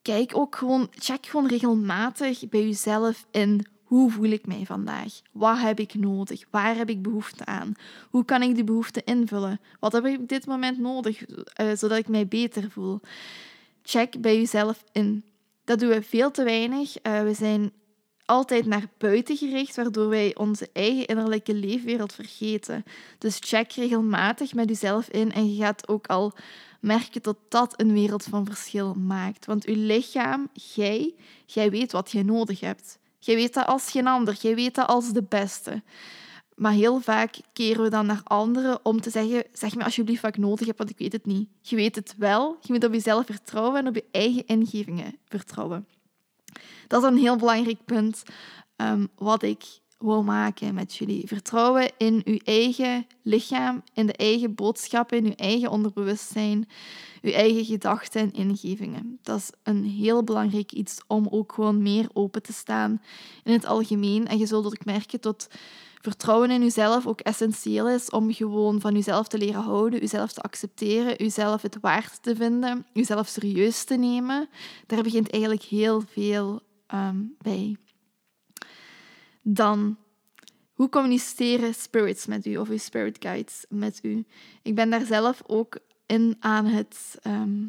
kijk 0.02 0.38
ook 0.38 0.56
gewoon, 0.56 0.88
check 0.92 1.26
gewoon 1.26 1.48
regelmatig 1.48 2.50
bij 2.50 2.64
jezelf 2.64 3.26
in 3.32 3.66
hoe 3.90 4.12
voel 4.12 4.30
ik 4.30 4.46
mij 4.46 4.66
vandaag? 4.66 5.22
Wat 5.32 5.60
heb 5.60 5.80
ik 5.80 5.94
nodig? 5.94 6.44
Waar 6.50 6.76
heb 6.76 6.90
ik 6.90 7.02
behoefte 7.02 7.46
aan? 7.46 7.74
Hoe 8.10 8.26
kan 8.26 8.42
ik 8.42 8.56
die 8.56 8.64
behoefte 8.64 9.04
invullen? 9.04 9.60
Wat 9.80 9.92
heb 9.92 10.06
ik 10.06 10.20
op 10.20 10.28
dit 10.28 10.46
moment 10.46 10.78
nodig, 10.78 11.30
uh, 11.30 11.36
zodat 11.76 11.98
ik 11.98 12.08
mij 12.08 12.28
beter 12.28 12.72
voel? 12.72 13.00
Check 13.84 14.22
bij 14.22 14.36
jezelf 14.36 14.84
in. 14.92 15.24
Dat 15.64 15.80
doen 15.80 15.90
we 15.90 16.02
veel 16.02 16.32
te 16.32 16.44
weinig. 16.44 16.96
Uh, 17.04 17.22
we 17.22 17.34
zijn 17.34 17.72
altijd 18.26 18.66
naar 18.66 18.90
buiten 18.98 19.38
gericht, 19.38 19.76
waardoor 19.76 20.10
wij 20.10 20.36
onze 20.36 20.70
eigen 20.74 21.06
innerlijke 21.06 21.54
leefwereld 21.54 22.14
vergeten. 22.14 22.84
Dus 23.18 23.38
check 23.40 23.72
regelmatig 23.72 24.54
met 24.54 24.70
jezelf 24.70 25.10
in 25.10 25.32
en 25.32 25.56
je 25.56 25.64
gaat 25.64 25.88
ook 25.88 26.08
al 26.08 26.34
merken 26.80 27.22
dat 27.22 27.38
dat 27.50 27.82
een 27.82 27.94
wereld 27.94 28.24
van 28.24 28.46
verschil 28.46 28.94
maakt. 28.94 29.46
Want 29.46 29.66
uw 29.66 29.86
lichaam, 29.86 30.50
jij, 30.54 31.14
jij 31.46 31.70
weet 31.70 31.92
wat 31.92 32.12
je 32.12 32.24
nodig 32.24 32.60
hebt. 32.60 33.00
Jij 33.20 33.36
weet 33.36 33.54
dat 33.54 33.66
als 33.66 33.92
geen 33.92 34.08
ander, 34.08 34.38
jij 34.42 34.56
weet 34.56 34.76
dat 34.76 34.88
als 34.88 35.12
de 35.12 35.24
beste. 35.24 35.82
Maar 36.56 36.72
heel 36.72 37.00
vaak 37.00 37.40
keren 37.54 37.84
we 37.84 37.90
dan 37.90 38.06
naar 38.06 38.22
anderen 38.24 38.86
om 38.86 39.02
te 39.02 39.10
zeggen: 39.10 39.44
zeg 39.54 39.76
me 39.76 39.84
alsjeblieft 39.84 40.22
wat 40.22 40.36
ik 40.36 40.42
nodig 40.42 40.68
heb, 40.68 40.78
want 40.78 40.90
ik 40.90 40.98
weet 40.98 41.12
het 41.12 41.26
niet. 41.26 41.50
Je 41.62 41.76
weet 41.76 41.96
het 41.96 42.16
wel. 42.18 42.58
Je 42.62 42.74
moet 42.74 42.84
op 42.84 42.94
jezelf 42.94 43.26
vertrouwen 43.26 43.80
en 43.80 43.88
op 43.88 43.96
je 43.96 44.06
eigen 44.12 44.46
ingevingen 44.46 45.18
vertrouwen. 45.28 45.88
Dat 46.88 47.04
is 47.04 47.10
een 47.10 47.18
heel 47.18 47.36
belangrijk 47.36 47.86
punt 47.86 48.24
um, 48.76 49.10
wat 49.16 49.44
ik 49.44 49.64
wil 50.00 50.24
maken 50.24 50.74
met 50.74 50.96
jullie. 50.96 51.28
Vertrouwen 51.28 51.92
in 51.98 52.22
uw 52.26 52.38
eigen 52.44 53.08
lichaam, 53.22 53.84
in 53.94 54.06
de 54.06 54.14
eigen 54.14 54.56
boodschappen, 54.56 55.18
in 55.18 55.26
uw 55.26 55.36
eigen 55.36 55.70
onderbewustzijn, 55.70 56.70
uw 57.22 57.32
eigen 57.32 57.66
gedachten 57.66 58.22
en 58.22 58.32
ingevingen. 58.32 59.20
Dat 59.22 59.38
is 59.38 59.52
een 59.64 59.84
heel 59.84 60.24
belangrijk 60.24 60.72
iets 60.72 61.02
om 61.08 61.28
ook 61.30 61.54
gewoon 61.54 61.82
meer 61.82 62.10
open 62.14 62.42
te 62.42 62.54
staan 62.54 63.02
in 63.44 63.54
het 63.54 63.66
algemeen. 63.66 64.28
En 64.28 64.38
je 64.38 64.46
zult 64.46 64.66
ook 64.66 64.86
merken 64.86 65.22
dat 65.22 65.50
vertrouwen 66.02 66.52
in 66.52 66.62
jezelf 66.62 67.08
ook 67.08 67.20
essentieel 67.20 67.90
is 67.90 68.10
om 68.10 68.34
gewoon 68.34 68.80
van 68.80 68.94
jezelf 68.94 69.28
te 69.28 69.38
leren 69.38 69.62
houden, 69.62 70.00
jezelf 70.00 70.32
te 70.32 70.42
accepteren, 70.42 71.16
jezelf 71.18 71.62
het 71.62 71.78
waard 71.82 72.24
te 72.24 72.36
vinden, 72.36 72.86
jezelf 72.94 73.28
serieus 73.28 73.84
te 73.84 73.96
nemen. 73.96 74.50
Daar 74.88 75.04
begint 75.04 75.30
eigenlijk 75.30 75.64
heel 75.64 76.02
veel 76.02 76.62
Ehm, 76.90 77.18
bij. 77.38 77.78
Dan, 79.54 79.98
hoe 80.74 80.90
communiceren 80.90 81.74
spirits 81.74 82.26
met 82.26 82.46
u 82.46 82.58
of 82.58 82.70
uw 82.70 82.78
spirit 82.78 83.18
guides 83.20 83.66
met 83.70 84.00
u? 84.02 84.26
Ik 84.62 84.76
ben 84.76 84.90
daar 84.90 85.06
zelf 85.06 85.42
ook 85.48 85.78
in 86.06 86.36
aan 86.40 86.66
het 86.66 87.18
ehm, 87.22 87.66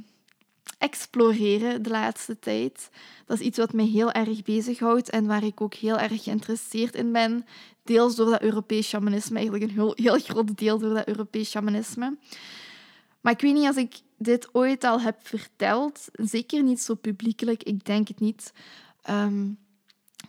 exploreren 0.79 1.83
de 1.83 1.91
laatste 1.91 2.39
tijd. 2.39 2.91
Dat 3.27 3.41
is 3.41 3.47
iets 3.47 3.59
wat 3.59 3.73
mij 3.73 3.85
heel 3.85 4.13
erg 4.13 4.43
bezighoudt 4.43 5.11
en 5.11 5.27
waar 5.27 5.45
ik 5.45 5.61
ook 5.61 5.75
heel 5.75 5.99
erg 5.99 6.23
geïnteresseerd 6.23 6.95
in 6.95 7.13
ben. 7.13 7.47
Deels 7.83 8.15
door 8.15 8.31
dat 8.31 8.43
Europees 8.43 8.89
shamanisme, 8.89 9.35
eigenlijk 9.35 9.65
een 9.65 9.77
heel, 9.77 9.93
heel 9.97 10.19
groot 10.19 10.59
deel 10.59 10.79
door 10.79 10.95
dat 10.95 11.09
Europees 11.09 11.51
shamanisme. 11.51 12.17
Maar 13.21 13.33
ik 13.33 13.41
weet 13.41 13.55
niet 13.55 13.67
als 13.67 13.77
ik 13.77 13.95
dit 14.19 14.49
ooit 14.53 14.85
al 14.85 15.01
heb 15.01 15.17
verteld, 15.23 16.09
zeker 16.13 16.63
niet 16.63 16.81
zo 16.81 16.95
publiekelijk, 16.95 17.63
ik 17.63 17.85
denk 17.85 18.09
het 18.09 18.21
niet. 18.21 18.53
Ehm, 19.03 19.49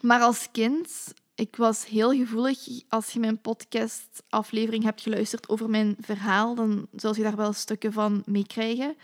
maar 0.01 0.21
als 0.21 0.47
kind, 0.51 1.13
ik 1.41 1.55
was 1.55 1.85
heel 1.85 2.11
gevoelig. 2.11 2.67
Als 2.89 3.11
je 3.11 3.19
mijn 3.19 3.41
podcastaflevering 3.41 4.83
hebt 4.83 5.01
geluisterd 5.01 5.49
over 5.49 5.69
mijn 5.69 5.95
verhaal, 5.99 6.55
dan 6.55 6.87
zul 6.95 7.15
je 7.15 7.23
daar 7.23 7.35
wel 7.35 7.53
stukken 7.53 7.93
van 7.93 8.23
meekrijgen. 8.25 8.95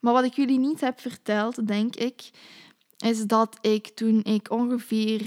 Maar 0.00 0.12
wat 0.12 0.24
ik 0.24 0.32
jullie 0.32 0.58
niet 0.58 0.80
heb 0.80 1.00
verteld, 1.00 1.66
denk 1.66 1.96
ik, 1.96 2.30
is 2.98 3.26
dat 3.26 3.58
ik 3.60 3.86
toen 3.86 4.24
ik 4.24 4.50
ongeveer 4.50 5.22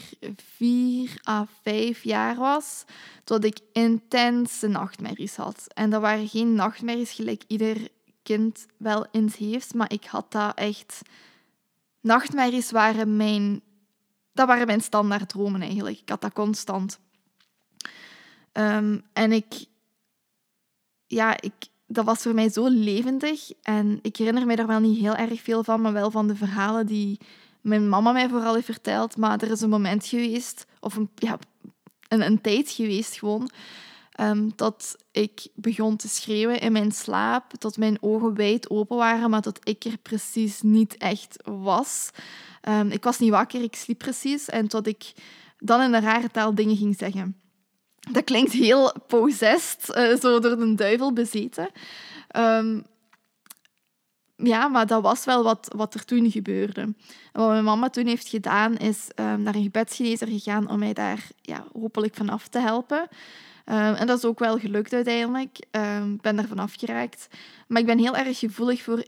vier 0.55 1.21
à 1.27 1.47
vijf 1.61 2.03
jaar 2.03 2.35
was, 2.35 2.83
dat 3.23 3.43
ik 3.43 3.59
intense 3.73 4.67
nachtmerries 4.67 5.35
had. 5.35 5.67
En 5.73 5.89
dat 5.89 6.01
waren 6.01 6.27
geen 6.27 6.53
nachtmerries 6.53 7.11
gelijk 7.11 7.43
ieder 7.47 7.87
kind 8.23 8.65
wel 8.77 9.07
eens 9.11 9.35
heeft, 9.35 9.73
maar 9.73 9.91
ik 9.91 10.05
had 10.05 10.31
dat 10.31 10.57
echt 10.57 11.01
nachtmerries 12.01 12.71
waren 12.71 13.17
mijn, 13.17 13.61
dat 14.33 14.47
waren 14.47 14.67
mijn 14.67 14.81
standaard 14.81 15.29
dromen 15.29 15.61
eigenlijk. 15.61 15.99
Ik 15.99 16.09
had 16.09 16.21
dat 16.21 16.33
constant. 16.33 16.99
Ehm, 18.51 18.99
en 19.13 19.31
ik, 19.31 19.65
ja, 21.07 21.41
ik, 21.41 21.53
dat 21.87 22.05
was 22.05 22.21
voor 22.21 22.33
mij 22.33 22.49
zo 22.49 22.67
levendig. 22.67 23.51
En 23.61 23.99
ik 24.01 24.17
herinner 24.17 24.45
mij 24.45 24.55
daar 24.55 24.67
wel 24.67 24.79
niet 24.79 24.99
heel 24.99 25.15
erg 25.15 25.41
veel 25.41 25.63
van, 25.63 25.81
maar 25.81 25.93
wel 25.93 26.11
van 26.11 26.27
de 26.27 26.35
verhalen 26.35 26.85
die 26.85 27.19
mijn 27.61 27.89
mama 27.89 28.11
mij 28.11 28.29
vooral 28.29 28.53
heeft 28.53 28.65
verteld. 28.65 29.17
Maar 29.17 29.41
er 29.41 29.51
is 29.51 29.61
een 29.61 29.69
moment 29.69 30.05
geweest, 30.05 30.65
of 30.79 30.95
een, 30.95 31.09
ja, 31.15 31.37
een, 32.07 32.21
een 32.21 32.41
tijd 32.41 32.69
geweest 32.69 33.17
gewoon, 33.17 33.49
Um, 34.19 34.55
tot 34.55 34.95
ik 35.11 35.47
begon 35.53 35.97
te 35.97 36.07
schreeuwen 36.07 36.59
in 36.59 36.71
mijn 36.71 36.91
slaap, 36.91 37.53
tot 37.57 37.77
mijn 37.77 37.97
ogen 38.01 38.33
wijd 38.33 38.69
open 38.69 38.97
waren, 38.97 39.29
maar 39.29 39.41
dat 39.41 39.59
ik 39.63 39.83
er 39.83 39.97
precies 39.97 40.61
niet 40.61 40.97
echt 40.97 41.37
was. 41.43 42.09
Um, 42.69 42.91
ik 42.91 43.03
was 43.03 43.19
niet 43.19 43.29
wakker, 43.29 43.61
ik 43.61 43.75
sliep 43.75 43.97
precies. 43.97 44.49
En 44.49 44.67
tot 44.67 44.87
ik 44.87 45.13
dan 45.57 45.81
in 45.81 45.93
een 45.93 46.01
rare 46.01 46.29
taal 46.29 46.55
dingen 46.55 46.77
ging 46.77 46.97
zeggen. 46.97 47.41
Dat 48.11 48.23
klinkt 48.23 48.51
heel 48.51 48.93
possessed, 49.07 49.97
uh, 49.97 50.19
zo 50.19 50.39
door 50.39 50.57
de 50.57 50.75
duivel 50.75 51.13
bezeten. 51.13 51.69
Um, 52.37 52.85
ja, 54.35 54.67
maar 54.67 54.87
dat 54.87 55.01
was 55.01 55.25
wel 55.25 55.43
wat, 55.43 55.73
wat 55.75 55.93
er 55.93 56.05
toen 56.05 56.31
gebeurde. 56.31 56.93
Wat 57.31 57.47
mijn 57.47 57.63
mama 57.63 57.89
toen 57.89 58.07
heeft 58.07 58.27
gedaan, 58.27 58.77
is 58.77 59.07
naar 59.15 59.55
een 59.55 59.63
gebedsgenezer 59.63 60.27
gegaan 60.27 60.69
om 60.69 60.79
mij 60.79 60.93
daar 60.93 61.27
ja, 61.41 61.65
hopelijk 61.73 62.15
van 62.15 62.29
af 62.29 62.47
te 62.47 62.59
helpen. 62.59 63.07
Ehm, 63.63 63.93
en 63.93 64.07
dat 64.07 64.17
is 64.17 64.25
ook 64.25 64.39
wel 64.39 64.59
gelukt 64.59 64.93
uiteindelijk. 64.93 65.57
Ik 65.57 65.79
um, 65.81 66.17
ben 66.21 66.37
ervan 66.37 66.59
afgeraakt. 66.59 67.27
Maar 67.67 67.81
ik 67.81 67.87
ben 67.87 67.99
heel 67.99 68.15
erg 68.15 68.39
gevoelig 68.39 68.81
voor 68.81 69.05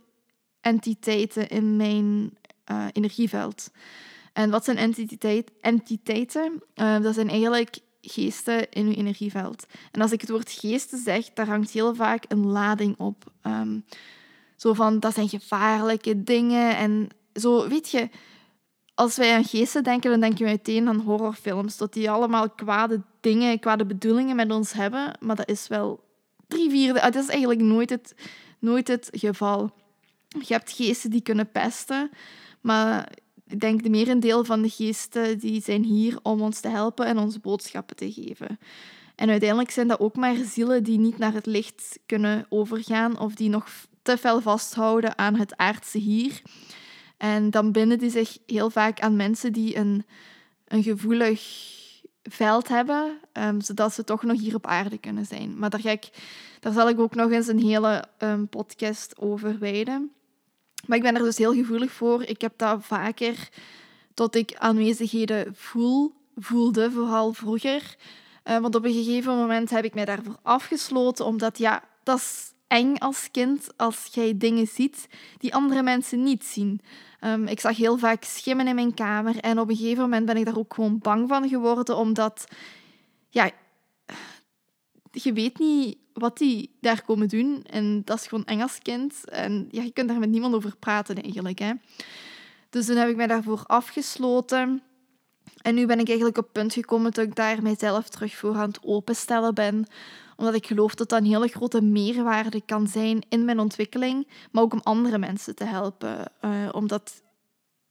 entiteiten 0.62 1.47
in 1.47 1.75
mijn 1.75 2.38
uh, 2.71 2.85
energieveld. 2.91 3.71
En 4.33 4.50
wat 4.50 4.63
zijn 4.63 4.77
entiteit, 4.77 5.51
entiteiten? 5.62 6.63
Uh, 6.75 7.00
dat 7.00 7.13
zijn 7.13 7.29
eigenlijk 7.29 7.77
geesten 8.01 8.71
in 8.71 8.85
uw 8.85 8.93
energieveld. 8.93 9.65
En 9.91 10.01
als 10.01 10.12
ik 10.12 10.21
het 10.21 10.29
woord 10.29 10.51
geesten 10.51 11.00
zeg, 11.00 11.33
daar 11.33 11.47
hangt 11.47 11.71
heel 11.71 11.95
vaak 11.95 12.25
een 12.27 12.45
lading 12.45 12.97
op. 12.97 13.24
Zo 14.55 14.74
van, 14.74 15.00
dat 15.00 15.13
zijn 15.13 15.29
gevaarlijke 15.29 16.24
dingen. 16.24 16.77
En 16.77 17.09
zo, 17.33 17.67
weet 17.67 17.91
je, 17.91 18.09
als 18.96 19.18
wij 19.18 19.36
aan 19.36 19.44
geesten 19.44 19.84
denken, 19.84 20.12
dan 20.12 20.20
denken 20.20 20.46
we 20.46 20.52
meteen 20.52 20.88
aan 20.88 21.00
horrorfilms. 21.00 21.78
Dat 21.78 21.94
die 21.94 22.10
allemaal 22.10 22.50
kwade 22.50 23.02
dingen, 23.20 23.60
kwade 23.60 23.86
bedoelingen 23.86 24.36
met 24.36 24.52
ons 24.52 24.74
hebben. 24.74 25.18
Maar 25.20 25.36
dat 25.36 25.50
is 25.50 25.68
wel 25.68 26.04
drie 26.48 26.70
vierde. 26.70 27.00
Dat 27.00 27.16
is 27.16 27.28
eigenlijk 27.28 27.62
nooit 27.62 27.90
het, 27.90 28.16
nooit 28.60 28.88
het 28.88 29.10
geval. 29.12 29.72
Je 30.28 30.54
hebt 30.54 30.72
geesten 30.72 31.10
die 31.10 31.22
kunnen 31.22 31.52
pesten. 31.52 32.10
Maar 32.62 33.12
ik 33.48 33.60
denk 33.60 33.84
de 33.84 33.90
merendeel 33.90 34.44
van 34.44 34.62
de 34.62 34.70
geesten 34.70 35.40
die 35.40 35.62
zijn 35.62 35.84
hier 35.84 36.20
om 36.22 36.42
ons 36.42 36.60
te 36.60 36.70
helpen 36.70 37.06
en 37.06 37.18
onze 37.18 37.40
boodschappen 37.40 37.96
te 37.96 38.12
geven. 38.12 38.60
En 39.16 39.30
uiteindelijk 39.30 39.72
zijn 39.72 39.88
dat 39.88 40.00
ook 40.00 40.16
maar 40.16 40.36
zielen 40.36 40.84
die 40.84 41.00
niet 41.00 41.18
naar 41.18 41.34
het 41.34 41.46
licht 41.46 42.00
kunnen 42.06 42.46
overgaan 42.50 43.20
of 43.20 43.36
die 43.36 43.50
nog 43.50 43.68
te 44.02 44.18
fel 44.18 44.42
vasthouden 44.42 45.18
aan 45.18 45.36
het 45.36 45.58
aardse 45.58 45.98
hier. 45.98 46.42
En 47.17 47.50
dan 47.50 47.72
binden 47.72 48.00
die 48.00 48.10
zich 48.10 48.38
heel 48.45 48.69
vaak 48.69 49.00
aan 49.00 49.15
mensen 49.15 49.53
die 49.53 49.77
een, 49.77 50.05
een 50.67 50.84
gevoelig 50.84 51.41
veld 52.24 52.67
hebben, 52.67 53.19
um, 53.34 53.62
zodat 53.62 53.93
ze 53.93 54.03
toch 54.03 54.24
nog 54.24 54.39
hier 54.39 54.55
op 54.55 54.65
aarde 54.65 54.98
kunnen 54.98 55.25
zijn. 55.25 55.60
Maar 55.60 55.69
daar, 55.69 55.79
ga 55.79 55.89
ik, 55.89 56.10
daar 56.60 56.74
zal 56.74 56.89
ik 56.89 57.00
ook 57.00 57.15
nog 57.15 57.31
eens 57.31 57.48
een 57.48 57.60
hele 57.60 58.03
um, 58.19 58.48
podcast 58.48 59.17
over 59.17 59.60
wijden. 59.60 60.12
Maar 60.86 60.98
ik 60.98 61.03
ben 61.03 61.15
er 61.15 61.24
dus 61.24 61.38
heel 61.38 61.53
gevoelig 61.53 61.91
voor. 61.91 62.24
Ik 62.24 62.41
heb 62.41 62.53
dat 62.57 62.86
vaker 62.86 63.50
tot 64.13 64.36
ik 64.36 64.55
aanwezigheden 64.55 65.55
voel, 65.55 66.13
voelde, 66.36 66.91
vooral 66.91 67.34
vroeger. 67.34 67.95
Uh, 68.43 68.57
want 68.57 68.75
op 68.75 68.86
een 68.86 68.93
gegeven 68.93 69.38
moment 69.38 69.69
heb 69.69 69.84
ik 69.84 69.93
mij 69.93 70.05
daarvoor 70.05 70.38
afgesloten, 70.41 71.25
omdat 71.25 71.57
ja, 71.57 71.84
dat 72.03 72.17
is 72.17 72.53
eng 72.67 72.98
als 72.98 73.31
kind 73.31 73.67
als 73.77 74.10
jij 74.12 74.38
dingen 74.38 74.67
ziet 74.67 75.07
die 75.38 75.53
andere 75.53 75.84
mensen 75.84 76.24
niet 76.24 76.43
zien. 76.43 76.81
Um, 77.22 77.48
ik 77.48 77.60
zag 77.60 77.77
heel 77.77 77.98
vaak 77.98 78.24
schimmen 78.24 78.67
in 78.67 78.75
mijn 78.75 78.93
kamer 78.93 79.39
en 79.39 79.60
op 79.60 79.69
een 79.69 79.75
gegeven 79.75 80.01
moment 80.01 80.25
ben 80.25 80.38
ik 80.38 80.45
daar 80.45 80.57
ook 80.57 80.74
gewoon 80.74 81.00
bang 81.00 81.27
van 81.27 81.50
geworden, 81.50 81.98
omdat 81.98 82.45
ja, 83.29 83.51
je 85.12 85.34
weet 85.34 85.60
niet 85.60 85.98
wat 86.13 86.38
die 86.38 86.75
daar 86.81 87.01
komen 87.01 87.27
doen 87.27 87.63
en 87.63 88.01
dat 88.05 88.19
is 88.19 88.27
gewoon 88.27 88.45
eng 88.45 88.62
als 88.62 88.79
kind 88.79 89.29
en 89.29 89.67
ja, 89.72 89.81
je 89.81 89.91
kunt 89.91 90.07
daar 90.07 90.19
met 90.19 90.29
niemand 90.29 90.53
over 90.53 90.75
praten 90.77 91.22
eigenlijk. 91.22 91.60
Hè. 91.60 91.72
Dus 92.69 92.86
toen 92.86 92.95
heb 92.95 93.10
ik 93.10 93.15
mij 93.15 93.27
daarvoor 93.27 93.63
afgesloten. 93.65 94.81
En 95.62 95.75
nu 95.75 95.86
ben 95.86 96.00
ik 96.00 96.07
eigenlijk 96.07 96.38
op 96.38 96.43
het 96.43 96.53
punt 96.53 96.74
gekomen 96.74 97.12
dat 97.12 97.25
ik 97.25 97.36
daar 97.36 97.62
mijzelf 97.62 98.10
terug 98.10 98.36
voor 98.36 98.55
aan 98.55 98.67
het 98.67 98.84
openstellen 98.84 99.53
ben 99.53 99.86
omdat 100.36 100.54
ik 100.54 100.68
geloof 100.68 100.96
dat 100.96 101.10
dat 101.10 101.20
een 101.20 101.25
hele 101.25 101.48
grote 101.48 101.82
meerwaarde 101.82 102.62
kan 102.65 102.88
zijn 102.88 103.22
in 103.30 103.46
mijn 103.46 103.60
ontwikkeling, 103.60 104.27
maar 104.51 104.63
ook 104.63 104.74
om 104.74 104.80
andere 104.84 105.18
mensen 105.18 105.56
te 105.56 105.63
helpen. 105.63 106.32
Uh, 106.42 106.70
omdat 106.72 107.24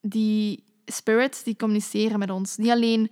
die 0.01 0.65
spirits 0.87 1.43
die 1.43 1.57
communiceren 1.57 2.19
met 2.19 2.31
ons. 2.31 2.57
Niet 2.57 2.71
alleen 2.71 3.11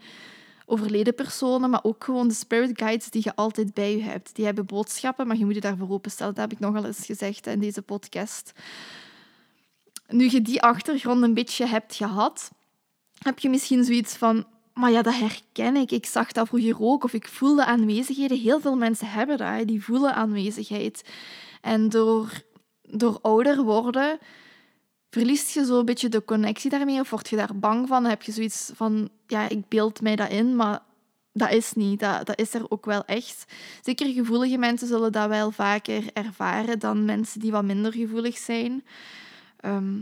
overleden 0.67 1.15
personen, 1.15 1.71
maar 1.71 1.85
ook 1.85 2.05
gewoon 2.05 2.29
de 2.29 2.35
spirit 2.35 2.79
guides 2.79 3.11
die 3.11 3.23
je 3.25 3.37
altijd 3.37 3.75
bij 3.75 3.97
je 3.97 4.03
hebt. 4.03 4.35
Die 4.35 4.45
hebben 4.45 4.67
boodschappen, 4.67 5.27
maar 5.27 5.37
je 5.37 5.45
moet 5.45 5.55
je 5.55 5.61
daarvoor 5.61 5.91
openstellen. 5.91 6.35
Dat 6.35 6.43
heb 6.43 6.53
ik 6.53 6.59
nogal 6.59 6.85
eens 6.85 7.07
gezegd 7.07 7.47
in 7.47 7.61
deze 7.61 7.83
podcast. 7.83 8.53
Nu 10.09 10.31
je 10.31 10.43
die 10.43 10.63
achtergrond 10.63 11.23
een 11.23 11.35
beetje 11.35 11.67
hebt 11.67 11.95
gehad, 11.95 12.51
heb 13.19 13.39
je 13.39 13.49
misschien 13.49 13.85
zoiets 13.85 14.15
van 14.15 14.47
maar 14.75 14.91
ja, 14.91 15.03
dat 15.03 15.15
herken 15.15 15.77
ik. 15.77 15.91
Ik 15.91 16.07
zag 16.07 16.33
dat 16.33 16.49
vroeger 16.49 16.77
ook, 16.81 17.05
of 17.05 17.13
ik 17.13 17.29
voelde 17.29 17.65
aanwezigheden. 17.65 18.39
Heel 18.39 18.61
veel 18.61 18.77
mensen 18.77 19.07
hebben 19.07 19.39
dat, 19.39 19.67
die 19.67 19.85
voelen 19.85 20.15
aanwezigheid. 20.15 21.05
En 21.61 21.89
door, 21.89 22.43
door 22.83 23.19
ouder 23.23 23.63
worden 23.63 24.19
verliest 25.11 25.55
je 25.55 25.65
zo 25.65 25.79
een 25.79 25.85
beetje 25.85 26.09
de 26.09 26.25
connectie 26.25 26.71
daarmee 26.71 27.01
of 27.01 27.11
word 27.11 27.29
je 27.29 27.37
daar 27.37 27.57
bang 27.59 27.89
van? 27.89 28.05
Heb 28.05 28.23
je 28.23 28.33
zoiets 28.33 28.71
van, 28.75 29.09
ja, 29.27 29.49
ik 29.49 29.69
beeld 29.69 30.01
mij 30.01 30.17
dat 30.17 30.31
in, 30.31 30.57
maar 30.57 30.81
dat 31.33 31.51
is 31.51 31.73
niet. 31.73 32.01
Dat, 32.01 32.27
dat 32.27 32.39
is 32.39 32.55
er 32.55 32.71
ook 32.71 32.85
wel 32.85 33.05
echt. 33.05 33.45
Zeker 33.83 34.13
gevoelige 34.13 34.59
mensen 34.59 34.89
zullen 34.89 35.13
dat 35.13 35.29
wel 35.29 35.51
vaker 35.51 36.05
ervaren 36.13 36.79
dan 36.79 37.05
mensen 37.05 37.41
die 37.41 37.51
wat 37.51 37.65
minder 37.65 37.93
gevoelig 37.93 38.39
zijn. 38.39 38.85
Ehm, 39.57 40.01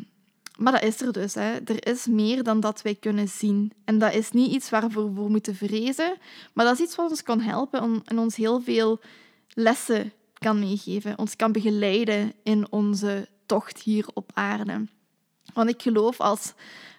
maar 0.60 0.72
dat 0.72 0.82
is 0.82 1.00
er 1.00 1.12
dus. 1.12 1.34
Hè. 1.34 1.52
Er 1.64 1.86
is 1.86 2.06
meer 2.06 2.42
dan 2.42 2.60
dat 2.60 2.82
wij 2.82 2.94
kunnen 2.94 3.28
zien. 3.28 3.72
En 3.84 3.98
dat 3.98 4.14
is 4.14 4.30
niet 4.30 4.52
iets 4.52 4.70
waarvoor 4.70 5.14
we 5.14 5.28
moeten 5.28 5.54
vrezen, 5.54 6.16
maar 6.52 6.64
dat 6.64 6.74
is 6.74 6.84
iets 6.84 6.96
wat 6.96 7.10
ons 7.10 7.22
kan 7.22 7.40
helpen 7.40 8.02
en 8.04 8.18
ons 8.18 8.36
heel 8.36 8.60
veel 8.60 9.00
lessen 9.48 10.12
kan 10.38 10.58
meegeven, 10.58 11.18
ons 11.18 11.36
kan 11.36 11.52
begeleiden 11.52 12.32
in 12.42 12.66
onze 12.70 13.28
tocht 13.46 13.78
hier 13.82 14.06
op 14.14 14.30
aarde. 14.34 14.86
Want 15.54 15.70
ik 15.70 15.82
geloof 15.82 16.20
als 16.20 16.52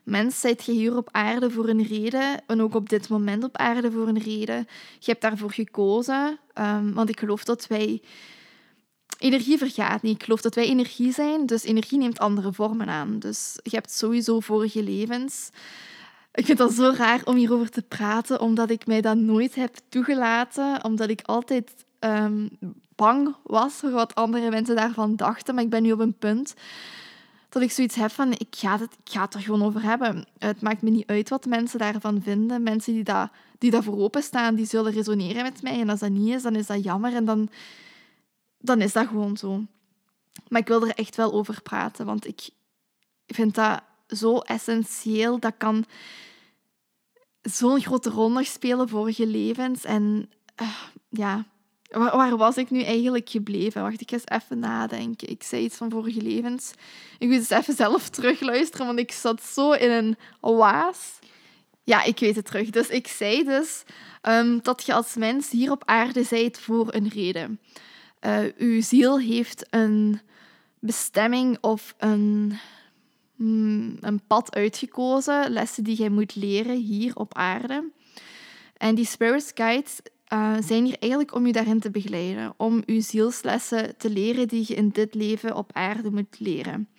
mens 0.03 0.39
zijt 0.39 0.65
je 0.65 0.71
hier 0.71 0.97
op 0.97 1.09
aarde 1.11 1.51
voor 1.51 1.69
een 1.69 1.83
reden 1.83 2.41
en 2.47 2.61
ook 2.61 2.75
op 2.75 2.89
dit 2.89 3.09
moment 3.09 3.43
op 3.43 3.57
aarde 3.57 3.91
voor 3.91 4.07
een 4.07 4.19
reden. 4.19 4.67
Je 4.99 5.11
hebt 5.11 5.21
daarvoor 5.21 5.51
gekozen, 5.51 6.39
um, 6.59 6.93
want 6.93 7.09
ik 7.09 7.19
geloof 7.19 7.43
dat 7.43 7.67
wij 7.67 8.01
energie 9.21 9.57
vergaat 9.57 10.01
niet. 10.01 10.15
Ik 10.15 10.23
geloof 10.23 10.41
dat 10.41 10.55
wij 10.55 10.65
energie 10.65 11.13
zijn, 11.13 11.45
dus 11.45 11.63
energie 11.63 11.97
neemt 11.97 12.19
andere 12.19 12.53
vormen 12.53 12.87
aan. 12.87 13.19
Dus 13.19 13.59
je 13.63 13.75
hebt 13.75 13.91
sowieso 13.91 14.39
vorige 14.39 14.83
levens. 14.83 15.49
Ik 16.33 16.45
vind 16.45 16.57
dat 16.57 16.73
zo 16.73 16.93
raar 16.95 17.21
om 17.23 17.35
hierover 17.35 17.69
te 17.69 17.81
praten, 17.81 18.39
omdat 18.39 18.69
ik 18.69 18.85
mij 18.85 19.01
dat 19.01 19.17
nooit 19.17 19.55
heb 19.55 19.75
toegelaten, 19.89 20.83
omdat 20.83 21.09
ik 21.09 21.21
altijd 21.21 21.71
um, 21.99 22.49
bang 22.95 23.35
was 23.43 23.73
voor 23.73 23.91
wat 23.91 24.15
andere 24.15 24.49
mensen 24.49 24.75
daarvan 24.75 25.15
dachten. 25.15 25.55
Maar 25.55 25.63
ik 25.63 25.69
ben 25.69 25.83
nu 25.83 25.91
op 25.91 25.99
een 25.99 26.17
punt 26.17 26.53
dat 27.49 27.61
ik 27.61 27.71
zoiets 27.71 27.95
heb 27.95 28.11
van, 28.11 28.31
ik 28.31 28.55
ga, 28.57 28.79
het, 28.79 28.93
ik 29.03 29.11
ga 29.11 29.21
het 29.21 29.33
er 29.33 29.39
gewoon 29.39 29.63
over 29.63 29.83
hebben. 29.83 30.25
Het 30.37 30.61
maakt 30.61 30.81
me 30.81 30.89
niet 30.89 31.07
uit 31.07 31.29
wat 31.29 31.45
mensen 31.45 31.79
daarvan 31.79 32.21
vinden. 32.21 32.63
Mensen 32.63 32.93
die, 32.93 33.03
dat, 33.03 33.29
die 33.57 33.71
daarvoor 33.71 33.97
openstaan, 33.97 34.55
die 34.55 34.65
zullen 34.65 34.91
resoneren 34.91 35.43
met 35.43 35.61
mij. 35.61 35.79
En 35.79 35.89
als 35.89 35.99
dat 35.99 36.09
niet 36.09 36.35
is, 36.35 36.41
dan 36.41 36.55
is 36.55 36.67
dat 36.67 36.83
jammer 36.83 37.13
en 37.13 37.25
dan, 37.25 37.49
dan 38.61 38.81
is 38.81 38.93
dat 38.93 39.07
gewoon 39.07 39.37
zo. 39.37 39.65
Maar 40.47 40.61
ik 40.61 40.67
wil 40.67 40.87
er 40.87 40.95
echt 40.95 41.15
wel 41.15 41.33
over 41.33 41.61
praten, 41.61 42.05
want 42.05 42.27
ik 42.27 42.49
vind 43.27 43.55
dat 43.55 43.81
zo 44.07 44.37
essentieel. 44.37 45.39
Dat 45.39 45.53
kan 45.57 45.85
zo'n 47.41 47.81
grote 47.81 48.09
rol 48.09 48.43
spelen 48.43 48.89
voor 48.89 49.11
je 49.15 49.27
levens. 49.27 49.83
En 49.83 50.29
uh, 50.61 50.77
ja, 51.09 51.45
Waar, 51.91 52.37
was 52.37 52.57
ik 52.57 52.69
nu 52.69 52.81
eigenlijk 52.81 53.29
gebleven? 53.29 53.81
Wacht, 53.81 54.01
ik 54.01 54.09
ga 54.09 54.15
eens 54.15 54.43
even 54.43 54.59
nadenken. 54.59 55.29
Ik 55.29 55.43
zei 55.43 55.63
iets 55.63 55.75
van 55.75 55.89
vorige 55.89 56.21
levens. 56.21 56.71
Ik 57.19 57.27
moet 57.27 57.37
eens 57.37 57.49
even 57.49 57.75
zelf 57.75 58.09
terugluisteren, 58.09 58.85
want 58.85 58.99
ik 58.99 59.11
zat 59.11 59.43
zo 59.43 59.71
in 59.71 59.91
een 59.91 60.17
waas. 60.39 61.19
Ja, 61.83 62.03
ik 62.03 62.19
weet 62.19 62.35
het 62.35 62.45
terug. 62.45 62.69
Dus 62.69 62.87
ik 62.87 63.07
zei 63.07 63.43
dus 63.43 63.83
um, 64.21 64.59
dat 64.61 64.85
je 64.85 64.93
als 64.93 65.15
mens 65.15 65.49
hier 65.49 65.71
op 65.71 65.83
aarde 65.85 66.23
zijt 66.23 66.59
voor 66.59 66.93
een 66.93 67.07
reden. 67.07 67.59
Uh, 68.25 68.39
uw 68.57 68.81
ziel 68.81 69.19
heeft 69.19 69.65
een 69.69 70.19
bestemming 70.79 71.57
of 71.61 71.95
een, 71.97 72.53
hmm, 73.35 73.97
een 73.99 74.21
pad 74.27 74.55
uitgekozen, 74.55 75.51
lessen 75.51 75.83
die 75.83 75.95
jij 75.95 76.09
moet 76.09 76.35
leren 76.35 76.77
hier 76.77 77.15
op 77.15 77.35
aarde. 77.35 77.89
En 78.77 78.95
die 78.95 79.05
spirit 79.05 79.51
guides 79.55 79.99
uh, 80.33 80.55
zijn 80.59 80.85
hier 80.85 80.97
eigenlijk 80.99 81.33
om 81.33 81.45
je 81.45 81.51
daarin 81.51 81.79
te 81.79 81.91
begeleiden, 81.91 82.53
om 82.57 82.83
je 82.85 83.01
zielslessen 83.01 83.97
te 83.97 84.09
leren 84.09 84.47
die 84.47 84.65
je 84.67 84.73
in 84.73 84.89
dit 84.89 85.13
leven 85.13 85.55
op 85.55 85.69
aarde 85.73 86.11
moet 86.11 86.39
leren. 86.39 86.89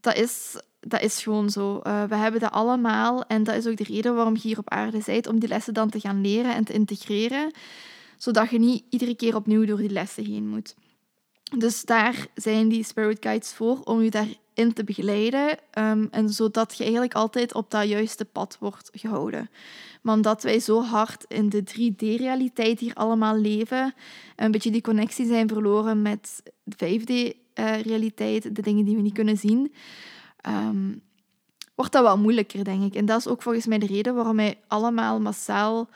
Dat 0.00 0.16
is, 0.16 0.60
dat 0.80 1.02
is 1.02 1.22
gewoon 1.22 1.50
zo. 1.50 1.80
Uh, 1.86 2.04
we 2.04 2.14
hebben 2.14 2.40
dat 2.40 2.52
allemaal 2.52 3.26
en 3.26 3.42
dat 3.44 3.54
is 3.54 3.66
ook 3.66 3.76
de 3.76 3.84
reden 3.84 4.14
waarom 4.14 4.34
je 4.34 4.40
hier 4.40 4.58
op 4.58 4.70
aarde 4.70 5.00
bent, 5.06 5.26
om 5.26 5.38
die 5.38 5.48
lessen 5.48 5.74
dan 5.74 5.90
te 5.90 6.00
gaan 6.00 6.20
leren 6.20 6.54
en 6.54 6.64
te 6.64 6.72
integreren, 6.72 7.52
zodat 8.18 8.50
je 8.50 8.58
niet 8.58 8.84
iedere 8.90 9.14
keer 9.14 9.36
opnieuw 9.36 9.64
door 9.64 9.78
die 9.78 9.90
lessen 9.90 10.24
heen 10.24 10.48
moet. 10.48 10.74
Dus 11.56 11.82
daar 11.82 12.26
zijn 12.34 12.68
die 12.68 12.84
spirit 12.84 13.18
guides 13.20 13.52
voor, 13.52 13.80
om 13.84 14.02
je 14.02 14.10
daarin 14.10 14.72
te 14.72 14.84
begeleiden 14.84 15.58
um, 15.78 16.08
en 16.10 16.28
zodat 16.30 16.76
je 16.76 16.82
eigenlijk 16.82 17.14
altijd 17.14 17.54
op 17.54 17.70
dat 17.70 17.88
juiste 17.88 18.24
pad 18.24 18.56
wordt 18.60 18.90
gehouden. 18.92 19.50
Maar 20.02 20.14
omdat 20.14 20.42
wij 20.42 20.60
zo 20.60 20.82
hard 20.82 21.24
in 21.28 21.48
de 21.48 21.62
3D-realiteit 21.62 22.80
hier 22.80 22.94
allemaal 22.94 23.36
leven, 23.36 23.94
een 24.36 24.50
beetje 24.50 24.70
die 24.70 24.80
connectie 24.80 25.26
zijn 25.26 25.48
verloren 25.48 26.02
met 26.02 26.42
de 26.62 27.00
5D-realiteit, 27.00 28.54
de 28.56 28.62
dingen 28.62 28.84
die 28.84 28.96
we 28.96 29.02
niet 29.02 29.14
kunnen 29.14 29.36
zien, 29.36 29.72
um, 30.48 31.02
wordt 31.74 31.92
dat 31.92 32.02
wel 32.02 32.18
moeilijker, 32.18 32.64
denk 32.64 32.84
ik. 32.84 32.94
En 32.94 33.06
dat 33.06 33.18
is 33.18 33.26
ook 33.26 33.42
volgens 33.42 33.66
mij 33.66 33.78
de 33.78 33.86
reden 33.86 34.14
waarom 34.14 34.36
wij 34.36 34.58
allemaal 34.66 35.20
massaal 35.20 35.88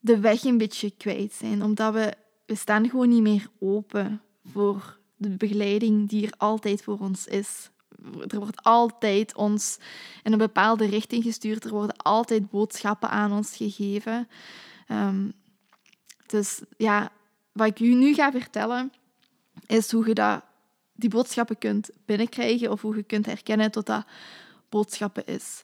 de 0.00 0.20
weg 0.20 0.44
een 0.44 0.58
beetje 0.58 0.90
kwijt 0.90 1.32
zijn. 1.32 1.62
Omdat 1.62 1.92
we, 1.92 2.14
we 2.46 2.54
staan 2.54 2.88
gewoon 2.88 3.08
niet 3.08 3.22
meer 3.22 3.46
open 3.58 4.22
voor 4.44 4.98
de 5.16 5.36
begeleiding 5.36 6.08
die 6.08 6.26
er 6.26 6.34
altijd 6.36 6.82
voor 6.82 6.98
ons 6.98 7.26
is 7.26 7.70
er 8.28 8.38
wordt 8.38 8.62
altijd 8.62 9.34
ons 9.34 9.78
in 10.22 10.32
een 10.32 10.38
bepaalde 10.38 10.86
richting 10.86 11.22
gestuurd. 11.22 11.64
Er 11.64 11.70
worden 11.70 11.96
altijd 11.96 12.50
boodschappen 12.50 13.10
aan 13.10 13.32
ons 13.32 13.56
gegeven. 13.56 14.28
Um, 14.88 15.32
dus 16.26 16.60
ja, 16.76 17.12
wat 17.52 17.66
ik 17.66 17.80
u 17.80 17.94
nu 17.94 18.14
ga 18.14 18.30
vertellen, 18.30 18.92
is 19.66 19.92
hoe 19.92 20.06
je 20.06 20.14
dat, 20.14 20.42
die 20.92 21.10
boodschappen 21.10 21.58
kunt 21.58 21.90
binnenkrijgen 22.04 22.70
of 22.70 22.80
hoe 22.80 22.96
je 22.96 23.02
kunt 23.02 23.26
herkennen 23.26 23.72
dat 23.72 23.86
dat 23.86 24.04
boodschappen 24.68 25.26
is. 25.26 25.62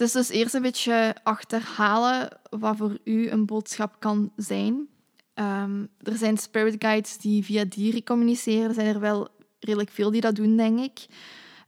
Dus 0.00 0.12
dus 0.12 0.28
eerst 0.28 0.54
een 0.54 0.62
beetje 0.62 1.16
achterhalen 1.22 2.28
wat 2.50 2.76
voor 2.76 2.98
u 3.04 3.30
een 3.30 3.46
boodschap 3.46 3.96
kan 3.98 4.32
zijn. 4.36 4.88
Um, 5.34 5.88
er 6.02 6.16
zijn 6.16 6.38
spirit 6.38 6.76
guides 6.78 7.18
die 7.18 7.44
via 7.44 7.64
dieren 7.64 8.04
communiceren. 8.04 8.68
Er 8.68 8.74
zijn 8.74 8.86
er 8.86 9.00
wel 9.00 9.28
redelijk 9.58 9.90
veel 9.90 10.10
die 10.10 10.20
dat 10.20 10.34
doen, 10.34 10.56
denk 10.56 10.78
ik. 10.80 11.06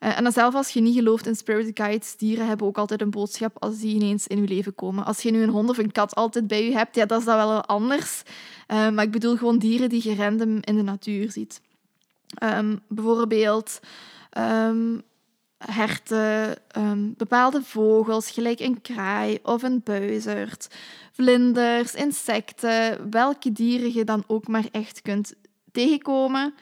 Uh, 0.01 0.18
en 0.18 0.23
dan 0.23 0.33
zelf 0.33 0.55
als 0.55 0.68
je 0.68 0.81
niet 0.81 0.95
gelooft 0.95 1.27
in 1.27 1.35
spirit 1.35 1.71
guides, 1.75 2.16
dieren 2.16 2.47
hebben 2.47 2.66
ook 2.66 2.79
altijd 2.79 3.01
een 3.01 3.11
boodschap 3.11 3.62
als 3.62 3.79
die 3.79 3.95
ineens 3.95 4.27
in 4.27 4.42
je 4.42 4.49
leven 4.49 4.75
komen. 4.75 5.05
Als 5.05 5.23
je 5.23 5.31
nu 5.31 5.42
een 5.42 5.49
hond 5.49 5.71
of 5.71 5.79
een 5.79 5.92
kat 5.92 6.14
altijd 6.14 6.47
bij 6.47 6.64
je 6.64 6.73
hebt, 6.73 6.97
ja, 6.97 7.07
dat 7.07 7.18
is 7.18 7.25
dat 7.25 7.37
wel 7.37 7.64
anders. 7.64 8.23
Uh, 8.68 8.90
maar 8.90 9.05
ik 9.05 9.11
bedoel 9.11 9.37
gewoon 9.37 9.59
dieren 9.59 9.88
die 9.88 10.09
je 10.09 10.14
random 10.14 10.59
in 10.61 10.77
de 10.77 10.83
natuur 10.83 11.31
ziet. 11.31 11.61
Um, 12.42 12.81
bijvoorbeeld 12.88 13.81
um, 14.38 15.03
herten, 15.66 16.57
um, 16.77 17.14
bepaalde 17.16 17.62
vogels, 17.62 18.31
gelijk 18.31 18.61
een 18.61 18.81
kraai 18.81 19.38
of 19.42 19.62
een 19.62 19.81
buizerd, 19.85 20.68
vlinders, 21.12 21.94
insecten, 21.94 23.11
welke 23.11 23.53
dieren 23.53 23.92
je 23.92 24.05
dan 24.05 24.25
ook 24.27 24.48
maar 24.48 24.66
echt 24.70 25.03
kunt 25.03 25.35
tegenkomen. 25.72 26.55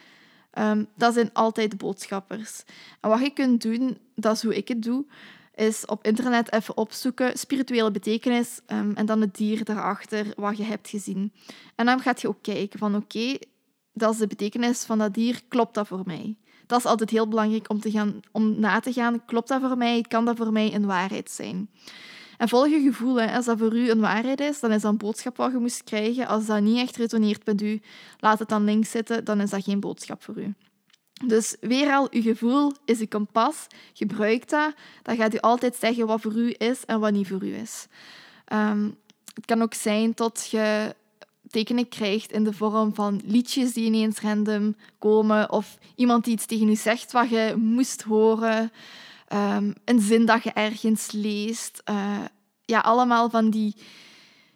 Um, 0.58 0.86
dat 0.96 1.14
zijn 1.14 1.32
altijd 1.32 1.78
boodschappers. 1.78 2.62
En 3.00 3.10
wat 3.10 3.20
je 3.20 3.30
kunt 3.30 3.62
doen, 3.62 3.98
dat 4.14 4.36
is 4.36 4.42
hoe 4.42 4.56
ik 4.56 4.68
het 4.68 4.82
doe, 4.82 5.04
is 5.54 5.86
op 5.86 6.04
internet 6.04 6.52
even 6.52 6.76
opzoeken 6.76 7.38
spirituele 7.38 7.90
betekenis 7.90 8.60
um, 8.66 8.92
en 8.94 9.06
dan 9.06 9.20
het 9.20 9.36
dier 9.36 9.64
daarachter 9.64 10.26
wat 10.36 10.56
je 10.56 10.62
hebt 10.62 10.88
gezien. 10.88 11.32
En 11.76 11.86
dan 11.86 12.00
gaat 12.00 12.20
je 12.20 12.28
ook 12.28 12.42
kijken 12.42 12.78
van 12.78 12.96
oké, 12.96 13.38
dat 13.92 14.12
is 14.12 14.18
de 14.18 14.26
betekenis 14.26 14.84
van 14.84 14.98
dat 14.98 15.14
dier, 15.14 15.40
klopt 15.48 15.74
dat 15.74 15.86
voor 15.86 16.02
mij? 16.04 16.36
Dat 16.70 16.78
is 16.78 16.84
altijd 16.84 17.10
heel 17.10 17.28
belangrijk 17.28 17.70
om, 17.70 17.80
te 17.80 17.90
gaan, 17.90 18.20
om 18.32 18.60
na 18.60 18.80
te 18.80 18.92
gaan, 18.92 19.24
klopt 19.24 19.48
dat 19.48 19.60
voor 19.60 19.76
mij? 19.76 20.04
Kan 20.08 20.24
dat 20.24 20.36
voor 20.36 20.52
mij 20.52 20.74
een 20.74 20.86
waarheid 20.86 21.30
zijn? 21.30 21.70
En 22.38 22.48
volg 22.48 22.68
je 22.68 22.80
gevoel. 22.80 23.20
Als 23.20 23.44
dat 23.44 23.58
voor 23.58 23.76
u 23.76 23.90
een 23.90 24.00
waarheid 24.00 24.40
is, 24.40 24.60
dan 24.60 24.72
is 24.72 24.82
dat 24.82 24.90
een 24.90 24.98
boodschap 24.98 25.36
wat 25.36 25.52
je 25.52 25.58
moest 25.58 25.84
krijgen. 25.84 26.26
Als 26.26 26.46
dat 26.46 26.60
niet 26.60 26.78
echt 26.78 26.96
resoneert 26.96 27.46
met 27.46 27.62
u, 27.62 27.80
laat 28.18 28.38
het 28.38 28.48
dan 28.48 28.64
links 28.64 28.90
zitten, 28.90 29.24
dan 29.24 29.40
is 29.40 29.50
dat 29.50 29.64
geen 29.64 29.80
boodschap 29.80 30.22
voor 30.22 30.38
u. 30.38 30.54
Dus 31.26 31.56
weer 31.60 31.92
al, 31.92 32.08
uw 32.10 32.22
gevoel 32.22 32.72
is 32.84 33.00
een 33.00 33.08
kompas. 33.08 33.66
Gebruik 33.92 34.48
dat. 34.48 34.74
Dat 35.02 35.16
gaat 35.16 35.34
u 35.34 35.38
altijd 35.38 35.76
zeggen 35.76 36.06
wat 36.06 36.20
voor 36.20 36.34
u 36.34 36.54
is 36.58 36.84
en 36.84 37.00
wat 37.00 37.12
niet 37.12 37.28
voor 37.28 37.44
u 37.44 37.54
is. 37.54 37.86
Ehm, 38.44 38.90
het 39.34 39.44
kan 39.44 39.62
ook 39.62 39.74
zijn 39.74 40.12
dat 40.14 40.48
je 40.50 40.94
tekenen 41.48 41.88
krijgt 41.88 42.32
in 42.32 42.44
de 42.44 42.52
vorm 42.52 42.94
van 42.94 43.20
liedjes 43.24 43.72
die 43.72 43.84
ineens 43.84 44.20
random 44.20 44.74
komen 44.98 45.50
of 45.50 45.78
iemand 45.94 46.24
die 46.24 46.32
iets 46.32 46.46
tegen 46.46 46.68
u 46.68 46.76
zegt 46.76 47.12
wat 47.12 47.28
je 47.28 47.54
moest 47.58 48.02
horen. 48.02 48.72
Ehm, 49.26 49.72
een 49.84 50.00
zin 50.00 50.26
dat 50.26 50.42
je 50.42 50.52
ergens 50.52 51.12
leest. 51.12 51.82
Uh, 51.90 52.24
ja, 52.64 52.80
allemaal 52.80 53.30
van 53.30 53.50
die 53.50 53.74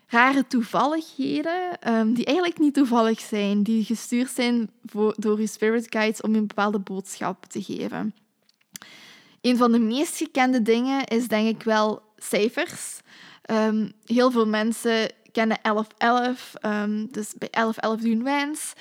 rare 0.06 0.46
toevalligheden, 0.46 1.78
um, 1.94 2.14
die 2.14 2.24
eigenlijk 2.24 2.58
niet 2.58 2.74
toevallig 2.74 3.20
zijn, 3.20 3.62
die 3.62 3.84
gestuurd 3.84 4.30
zijn 4.30 4.70
door 5.16 5.40
je 5.40 5.46
spirit 5.46 5.86
guides 5.88 6.20
om 6.20 6.32
je 6.32 6.38
een 6.38 6.46
bepaalde 6.46 6.78
boodschap 6.78 7.44
te 7.44 7.62
geven. 7.62 8.14
Een 9.40 9.56
van 9.56 9.72
de 9.72 9.78
meest 9.78 10.16
gekende 10.16 10.62
dingen 10.62 11.04
is 11.06 11.28
denk 11.28 11.48
ik 11.56 11.62
wel 11.62 12.02
cijfers. 12.16 13.00
Ehm, 13.42 13.90
heel 14.04 14.30
veel 14.30 14.46
mensen 14.46 15.10
kennen 15.34 15.58
1111, 15.62 16.54
um, 16.62 17.08
dus 17.12 17.34
bij 17.38 17.48
1111 17.50 18.00
doen 18.00 18.24
wens. 18.24 18.72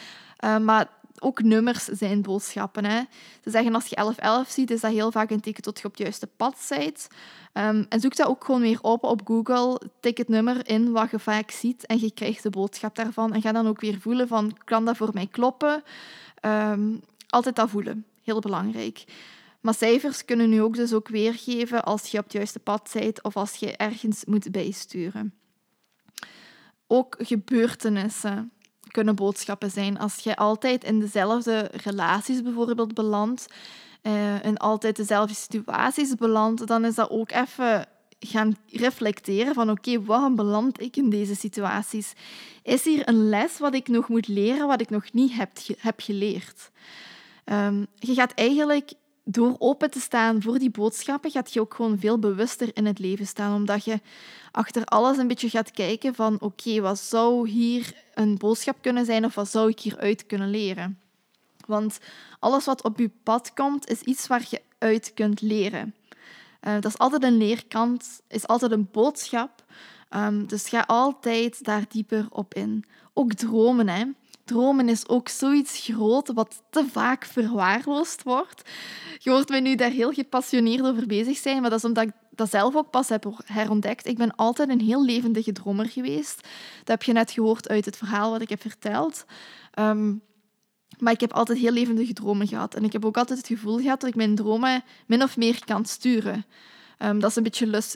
Um, 0.46 0.64
maar 0.64 0.88
ook 1.20 1.42
nummers 1.42 1.84
zijn 1.84 2.22
boodschappen. 2.22 2.86
Hè. 2.86 3.02
Ze 3.44 3.50
zeggen 3.50 3.74
als 3.74 3.86
je 3.86 3.96
1111 3.96 4.50
ziet, 4.50 4.72
is 4.72 4.82
dat 4.82 4.92
heel 4.92 5.12
vaak 5.12 5.30
een 5.30 5.42
teken 5.42 5.64
tot 5.64 5.80
je 5.80 5.86
op 5.86 5.92
het 5.92 6.00
juiste 6.02 6.28
pad 6.28 6.66
bent. 6.70 7.08
Um, 7.54 7.86
en 7.90 8.00
zoek 8.00 8.16
dat 8.16 8.28
ook 8.28 8.46
gewoon 8.46 8.62
weer 8.62 8.82
op 8.82 9.04
op 9.04 9.22
Google. 9.26 9.82
Tik 10.00 10.18
het 10.18 10.28
nummer 10.28 10.68
in 10.68 10.92
wat 10.92 11.12
je 11.12 11.20
vaak 11.20 11.52
ziet 11.52 11.86
en 11.86 12.00
je 12.00 12.12
krijgt 12.12 12.44
de 12.44 12.50
boodschap 12.50 12.96
daarvan. 12.96 13.34
En 13.34 13.42
ga 13.42 13.52
dan 13.52 13.68
ook 13.68 13.82
weer 13.82 14.00
voelen 14.00 14.28
van, 14.28 14.58
kan 14.64 14.86
dat 14.86 14.98
voor 14.98 15.10
mij 15.14 15.28
kloppen? 15.28 15.84
Altijd 17.28 17.56
dat 17.56 17.70
voelen. 17.70 18.06
Heel 18.24 18.40
belangrijk. 18.40 19.04
Maar 19.62 19.74
cijfers 19.74 20.26
kunnen 20.26 20.50
nu 20.50 20.62
ook 20.62 20.76
dus 20.76 20.94
ook 20.94 21.08
weergeven 21.08 21.84
als 21.84 22.08
je 22.08 22.18
op 22.18 22.24
het 22.24 22.34
juiste 22.34 22.60
pad 22.60 22.90
bent 22.94 23.24
of 23.24 23.38
als 23.38 23.56
je 23.56 23.78
ergens 23.78 24.26
moet 24.26 24.52
bijsturen. 24.52 25.34
Ook 26.88 27.16
gebeurtenissen 27.18 28.52
kunnen 28.92 29.16
boodschappen 29.16 29.72
zijn. 29.72 30.00
Als 30.00 30.16
je 30.18 30.36
altijd 30.36 30.84
in 30.84 31.00
dezelfde 31.00 31.70
relaties 31.84 32.42
bijvoorbeeld 32.42 32.94
belandt 32.94 33.46
uh, 34.04 34.46
en 34.46 34.58
altijd 34.58 34.96
dezelfde 34.96 35.34
situaties 35.36 36.16
belandt, 36.16 36.68
dan 36.68 36.86
is 36.86 36.96
dat 36.96 37.10
ook 37.10 37.32
even 37.32 37.86
gaan 38.20 38.58
reflecteren 38.68 39.54
van 39.54 39.70
oké, 39.70 40.04
waarom 40.04 40.36
beland 40.36 40.82
ik 40.82 40.96
in 40.96 41.10
deze 41.10 41.36
situaties? 41.36 42.14
Is 42.64 42.84
hier 42.84 43.08
een 43.08 43.30
les 43.30 43.60
wat 43.60 43.74
ik 43.74 43.88
nog 43.88 44.08
moet 44.08 44.28
leren, 44.28 44.68
wat 44.68 44.82
ik 44.82 44.90
nog 44.90 45.14
niet 45.14 45.34
heb, 45.34 45.50
heb 45.78 46.00
geleerd? 46.00 46.72
Um, 47.46 47.88
je 47.96 48.14
gaat 48.14 48.32
eigenlijk 48.34 48.94
door 49.24 49.56
open 49.60 49.92
te 49.92 50.00
staan 50.00 50.42
voor 50.42 50.60
die 50.60 50.72
boodschappen, 50.72 51.32
gaat 51.32 51.54
je 51.54 51.60
ook 51.60 51.74
gewoon 51.74 52.00
veel 52.00 52.20
bewuster 52.20 52.70
in 52.74 52.86
het 52.86 53.00
leven 53.00 53.28
staan, 53.28 53.56
omdat 53.56 53.86
je 53.86 54.00
achter 54.52 54.86
alles 54.86 55.18
een 55.18 55.28
beetje 55.28 55.50
gaat 55.50 55.72
kijken 55.72 56.16
van 56.16 56.40
oké, 56.40 56.82
wat 56.82 57.00
zou 57.00 57.50
hier 57.50 57.94
een 58.14 58.38
boodschap 58.38 58.78
kunnen 58.82 59.06
zijn 59.06 59.26
of 59.26 59.36
wat 59.36 59.50
zou 59.50 59.70
ik 59.70 59.80
hieruit 59.80 60.26
kunnen 60.26 60.50
leren? 60.50 61.00
Want 61.66 62.00
alles 62.40 62.66
wat 62.66 62.84
op 62.84 63.00
je 63.00 63.10
pad 63.24 63.54
komt, 63.54 63.90
is 63.90 64.02
iets 64.02 64.28
waar 64.28 64.46
je 64.50 64.62
uit 64.78 65.14
kunt 65.14 65.42
leren. 65.42 65.96
Uh, 66.62 66.74
dat 66.74 66.86
is 66.86 66.98
altijd 66.98 67.24
een 67.24 67.38
leerkant, 67.38 68.22
is 68.28 68.48
altijd 68.48 68.72
een 68.72 68.88
boodschap. 68.92 69.64
Um, 70.16 70.48
dus 70.48 70.70
ga 70.70 70.84
altijd 70.88 71.64
daar 71.64 71.86
dieper 71.90 72.28
op 72.30 72.54
in. 72.54 72.86
Ook 73.14 73.34
dromen, 73.34 73.90
hè. 73.90 74.06
Dromen 74.46 74.90
is 74.90 75.08
ook 75.08 75.30
zoiets 75.30 75.80
groot 75.80 76.32
wat 76.34 76.64
te 76.70 76.86
vaak 76.92 77.26
verwaarloosd 77.26 78.24
wordt. 78.24 78.70
Je 79.18 79.30
hoort 79.30 79.50
mij 79.50 79.60
nu 79.60 79.76
daar 79.76 79.92
heel 79.92 80.12
gepassioneerd 80.12 80.86
over 80.86 81.08
bezig 81.08 81.38
zijn, 81.38 81.62
maar 81.62 81.70
dat 81.70 81.80
is 81.80 81.86
omdat 81.86 82.04
ik 82.04 82.12
dat 82.30 82.50
zelf 82.50 82.76
ook 82.76 82.90
pas 82.90 83.10
heb 83.10 83.44
herontdekt. 83.46 84.08
Ik 84.08 84.18
ben 84.18 84.36
altijd 84.36 84.70
een 84.70 84.82
heel 84.82 85.06
levendige 85.06 85.52
dromer 85.52 85.90
geweest. 85.90 86.36
Dat 86.78 86.88
heb 86.88 87.04
je 87.04 87.14
net 87.14 87.32
gehoord 87.32 87.70
uit 87.70 87.86
het 87.86 87.98
verhaal 87.98 88.32
wat 88.32 88.42
ik 88.42 88.50
heb 88.50 88.62
verteld. 88.62 89.26
Um, 89.80 90.22
maar 91.00 91.14
ik 91.14 91.20
heb 91.20 91.34
altijd 91.34 91.58
heel 91.58 91.72
levendige 91.72 92.14
dromen 92.14 92.48
gehad. 92.48 92.76
En 92.76 92.84
ik 92.84 92.92
heb 92.92 93.06
ook 93.06 93.18
altijd 93.18 93.38
het 93.38 93.48
gevoel 93.48 93.78
gehad 93.78 94.00
dat 94.00 94.10
ik 94.10 94.16
mijn 94.16 94.36
dromen 94.36 94.84
min 95.08 95.24
of 95.24 95.38
meer 95.38 95.66
kan 95.66 95.86
sturen. 95.86 96.46
Um, 97.00 97.20
dat 97.20 97.30
is 97.30 97.36
een 97.36 97.44
beetje 97.44 97.68
lus, 97.68 97.96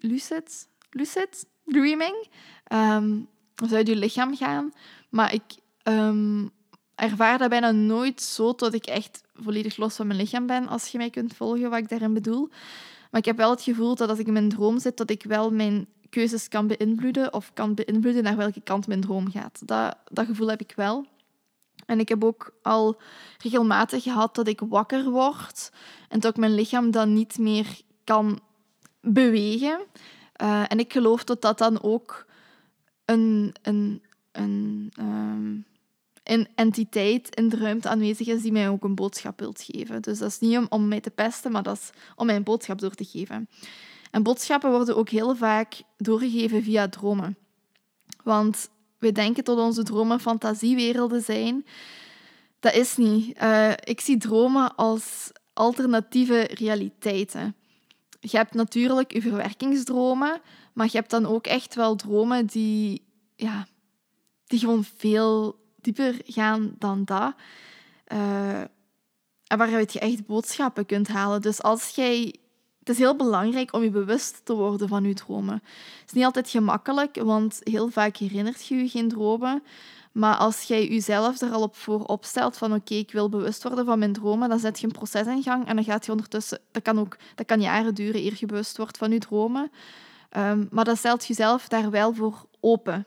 lucid, 0.00 0.68
lucid 0.90 1.46
dreaming. 1.64 2.26
Um, 2.72 3.28
dus 3.54 3.72
uit 3.72 3.86
je 3.86 3.96
lichaam 3.96 4.36
gaan. 4.36 4.72
Maar 5.08 5.34
ik 5.34 5.42
um, 5.84 6.50
ervaar 6.94 7.38
dat 7.38 7.48
bijna 7.48 7.70
nooit 7.70 8.22
zo 8.22 8.54
tot 8.54 8.74
ik 8.74 8.86
echt 8.86 9.22
volledig 9.34 9.76
los 9.76 9.96
van 9.96 10.06
mijn 10.06 10.18
lichaam 10.18 10.46
ben, 10.46 10.68
als 10.68 10.88
je 10.88 10.98
mij 10.98 11.10
kunt 11.10 11.36
volgen 11.36 11.70
wat 11.70 11.78
ik 11.78 11.88
daarin 11.88 12.14
bedoel. 12.14 12.48
Maar 13.10 13.20
ik 13.20 13.24
heb 13.24 13.36
wel 13.36 13.50
het 13.50 13.62
gevoel 13.62 13.94
dat 13.94 14.08
als 14.08 14.18
ik 14.18 14.26
in 14.26 14.32
mijn 14.32 14.48
droom 14.48 14.78
zit, 14.78 14.96
dat 14.96 15.10
ik 15.10 15.22
wel 15.22 15.50
mijn 15.50 15.86
keuzes 16.10 16.48
kan 16.48 16.66
beïnvloeden 16.66 17.32
of 17.32 17.50
kan 17.54 17.74
beïnvloeden 17.74 18.22
naar 18.22 18.36
welke 18.36 18.60
kant 18.60 18.86
mijn 18.86 19.00
droom 19.00 19.30
gaat. 19.30 19.62
Dat, 19.64 19.96
dat 20.10 20.26
gevoel 20.26 20.48
heb 20.48 20.60
ik 20.60 20.72
wel. 20.76 21.06
En 21.86 22.00
ik 22.00 22.08
heb 22.08 22.24
ook 22.24 22.54
al 22.62 23.00
regelmatig 23.38 24.02
gehad 24.02 24.34
dat 24.34 24.48
ik 24.48 24.60
wakker 24.60 25.10
word 25.10 25.70
en 26.08 26.20
dat 26.20 26.30
ik 26.30 26.36
mijn 26.36 26.54
lichaam 26.54 26.90
dan 26.90 27.12
niet 27.12 27.38
meer 27.38 27.80
kan 28.04 28.40
bewegen. 29.00 29.80
Uh, 30.42 30.64
en 30.68 30.78
ik 30.78 30.92
geloof 30.92 31.24
dat 31.24 31.42
dat 31.42 31.58
dan 31.58 31.82
ook 31.82 32.26
een, 33.04 33.54
een, 33.62 34.02
een, 34.32 34.92
um, 34.98 35.64
een 36.24 36.48
entiteit 36.54 37.34
in 37.34 37.48
de 37.48 37.56
ruimte 37.56 37.88
aanwezig 37.88 38.26
is 38.26 38.42
die 38.42 38.52
mij 38.52 38.68
ook 38.68 38.84
een 38.84 38.94
boodschap 38.94 39.38
wilt 39.40 39.62
geven. 39.62 40.02
Dus 40.02 40.18
dat 40.18 40.28
is 40.28 40.38
niet 40.38 40.56
om, 40.56 40.66
om 40.68 40.88
mij 40.88 41.00
te 41.00 41.10
pesten, 41.10 41.52
maar 41.52 41.62
dat 41.62 41.76
is 41.76 41.90
om 42.16 42.26
mij 42.26 42.36
een 42.36 42.42
boodschap 42.42 42.78
door 42.78 42.94
te 42.94 43.04
geven. 43.04 43.48
En 44.10 44.22
boodschappen 44.22 44.70
worden 44.70 44.96
ook 44.96 45.08
heel 45.08 45.36
vaak 45.36 45.82
doorgegeven 45.96 46.62
via 46.62 46.88
dromen. 46.88 47.36
Want 48.22 48.70
we 48.98 49.12
denken 49.12 49.44
dat 49.44 49.58
onze 49.58 49.82
dromen 49.82 50.20
fantasiewerelden 50.20 51.22
zijn. 51.22 51.66
Dat 52.60 52.74
is 52.74 52.96
niet. 52.96 53.42
Uh, 53.42 53.70
ik 53.70 54.00
zie 54.00 54.16
dromen 54.16 54.74
als 54.74 55.30
alternatieve 55.52 56.40
realiteiten. 56.40 57.56
Je 58.20 58.36
hebt 58.36 58.54
natuurlijk 58.54 59.12
je 59.12 59.22
verwerkingsdromen, 59.22 60.40
maar 60.72 60.86
je 60.86 60.96
hebt 60.96 61.10
dan 61.10 61.26
ook 61.26 61.46
echt 61.46 61.74
wel 61.74 61.96
dromen 61.96 62.46
die, 62.46 63.04
ja, 63.36 63.66
die 64.46 64.58
gewoon 64.58 64.84
veel 64.96 65.62
dieper 65.84 66.14
gaan 66.24 66.74
dan 66.78 67.04
dat. 67.04 67.34
Uh, 68.12 68.60
en 69.46 69.58
waaruit 69.58 69.92
je 69.92 69.98
echt 69.98 70.26
boodschappen 70.26 70.86
kunt 70.86 71.08
halen. 71.08 71.42
Dus 71.42 71.62
als 71.62 71.88
jij 71.88 72.34
het 72.84 72.88
is 72.88 72.98
heel 72.98 73.16
belangrijk 73.16 73.72
om 73.72 73.82
je 73.82 73.90
bewust 73.90 74.40
te 74.44 74.54
worden 74.54 74.88
van 74.88 75.04
je 75.04 75.14
dromen. 75.14 75.54
Het 75.54 76.06
is 76.06 76.12
niet 76.12 76.24
altijd 76.24 76.50
gemakkelijk, 76.50 77.16
want 77.22 77.60
heel 77.62 77.88
vaak 77.88 78.16
herinnert 78.16 78.66
je 78.66 78.74
je 78.74 78.88
geen 78.88 79.08
dromen. 79.08 79.62
Maar 80.12 80.36
als 80.36 80.62
jij 80.62 80.88
jezelf 80.88 81.40
er 81.40 81.50
al 81.50 81.62
op 81.62 81.76
voor 81.76 82.04
opstelt 82.04 82.56
van 82.56 82.74
oké, 82.74 82.94
ik 82.94 83.12
wil 83.12 83.28
bewust 83.28 83.62
worden 83.62 83.84
van 83.84 83.98
mijn 83.98 84.12
dromen, 84.12 84.48
dan 84.48 84.58
zet 84.58 84.80
je 84.80 84.86
een 84.86 84.92
proces 84.92 85.26
in 85.26 85.42
gang 85.42 85.66
en 85.66 85.76
dan 85.76 85.84
gaat 85.84 86.04
je 86.06 86.12
ondertussen... 86.12 86.58
Dat 86.70 86.82
kan 86.82 86.98
ook 86.98 87.16
dat 87.34 87.46
kan 87.46 87.60
jaren 87.60 87.94
duren 87.94 88.20
eer 88.20 88.34
je 88.36 88.46
bewust 88.46 88.76
wordt 88.76 88.96
van 88.96 89.10
je 89.10 89.18
dromen. 89.18 89.70
Um, 90.36 90.68
maar 90.70 90.84
dan 90.84 90.96
stelt 90.96 91.26
jezelf 91.26 91.68
daar 91.68 91.90
wel 91.90 92.14
voor 92.14 92.46
open. 92.60 93.06